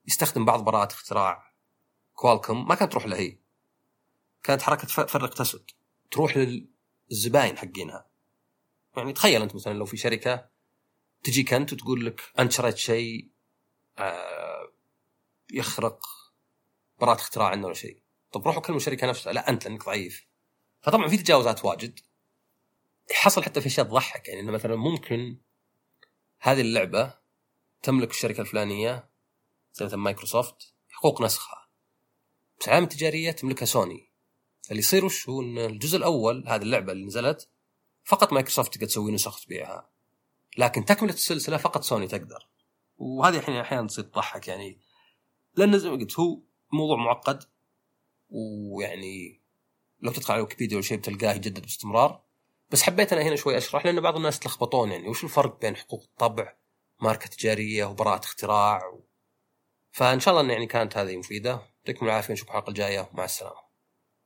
يستخدم 0.06 0.46
بعض 0.46 0.64
براءات 0.64 0.92
اختراع 0.92 1.54
Qualcomm 2.14 2.68
ما 2.68 2.76
كانت 2.76 2.92
تروح 2.92 3.06
له 3.06 3.18
هي. 3.18 3.38
كانت 4.44 4.62
حركة 4.62 4.88
فرق 4.88 5.34
تسد 5.34 5.72
تروح 6.12 6.38
للزباين 6.38 7.58
حقينها. 7.58 8.08
يعني 8.98 9.14
تخيل 9.14 9.42
أنت 9.42 9.56
مثلا 9.56 9.74
لو 9.74 9.86
في 9.86 9.98
شركة 9.98 10.50
تجيك 11.24 11.54
أنت 11.54 11.74
وتقول 11.74 12.06
لك 12.06 12.22
أنت 12.40 12.52
شريت 12.52 12.78
شيء 12.78 13.32
آه، 13.98 14.74
يخرق 15.52 16.06
براءة 17.00 17.16
اختراع 17.16 17.48
عندنا 17.48 17.66
ولا 17.66 17.76
شيء. 17.76 18.02
طب 18.32 18.48
روحوا 18.48 18.62
كلموا 18.62 18.80
الشركة 18.80 19.08
نفسها. 19.08 19.34
لا 19.34 19.50
أنت 19.50 19.68
لأنك 19.68 19.86
ضعيف. 19.86 20.28
فطبعا 20.82 21.08
في 21.08 21.18
تجاوزات 21.18 21.66
واجد. 21.66 22.00
حصل 23.12 23.44
حتى 23.44 23.62
في 23.62 23.68
أشياء 23.68 23.86
تضحك. 23.86 24.28
يعني 24.28 24.40
انه 24.40 24.52
مثلا 24.52 24.76
ممكن 24.76 25.38
هذه 26.40 26.62
اللعبة 26.62 27.14
تملك 27.82 28.12
الشركة 28.12 28.42
الفلانية 28.42 29.10
مثلا 29.82 29.96
مايكروسوفت 29.96 30.74
حقوق 30.90 31.22
نسخها 31.22 31.70
بس 32.60 32.68
العلامه 32.68 32.88
التجاريه 32.88 33.32
تملكها 33.32 33.66
سوني. 33.66 34.13
اللي 34.72 34.80
يصير 34.80 35.06
وش 35.06 35.30
هو؟ 35.30 35.42
إن 35.42 35.58
الجزء 35.58 35.98
الأول 35.98 36.44
هذه 36.48 36.62
اللعبة 36.62 36.92
اللي 36.92 37.06
نزلت 37.06 37.50
فقط 38.04 38.34
مايكروسوفت 38.34 38.74
تقدر 38.74 38.88
تسوي 38.88 39.12
نسخ 39.12 39.46
تبيعها 39.46 39.90
لكن 40.58 40.86
تكملة 40.86 41.14
السلسلة 41.14 41.58
فقط 41.58 41.84
سوني 41.84 42.08
تقدر. 42.08 42.48
وهذه 42.98 43.38
الحين 43.38 43.56
أحيانا 43.56 43.88
تصير 43.88 44.04
تضحك 44.04 44.48
يعني. 44.48 44.80
لأن 45.56 45.80
زي 45.80 45.90
ما 45.90 45.96
قلت 45.96 46.20
هو 46.20 46.40
موضوع 46.74 46.98
معقد. 46.98 47.44
ويعني 48.30 49.42
لو 50.00 50.12
تدخل 50.12 50.34
على 50.34 50.42
ويكيبيديا 50.42 50.78
ولا 50.78 50.86
شيء 50.86 50.98
بتلقاه 50.98 51.34
يجدد 51.34 51.62
باستمرار. 51.62 52.24
بس 52.70 52.82
حبيت 52.82 53.14
أنا 53.14 53.22
هنا 53.22 53.36
شوي 53.36 53.58
أشرح 53.58 53.86
لأن 53.86 54.02
بعض 54.02 54.16
الناس 54.16 54.40
تلخبطون 54.40 54.92
يعني. 54.92 55.10
وش 55.10 55.24
الفرق 55.24 55.62
بين 55.62 55.76
حقوق 55.76 56.04
الطبع 56.04 56.56
ماركة 57.02 57.28
تجارية 57.28 57.86
وبراءة 57.86 58.26
اختراع؟ 58.26 58.86
و... 58.86 59.04
فإن 59.92 60.20
شاء 60.20 60.40
الله 60.40 60.54
يعني 60.54 60.68
كانت 60.68 60.98
هذه 60.98 61.18
مفيدة. 61.18 61.62
يعطيكم 61.78 62.06
العافية 62.06 62.34
نشوفكم 62.34 62.52
الحلقة 62.52 62.70
الجاية. 62.70 63.10
مع 63.14 63.26
السلامة. 63.26 63.63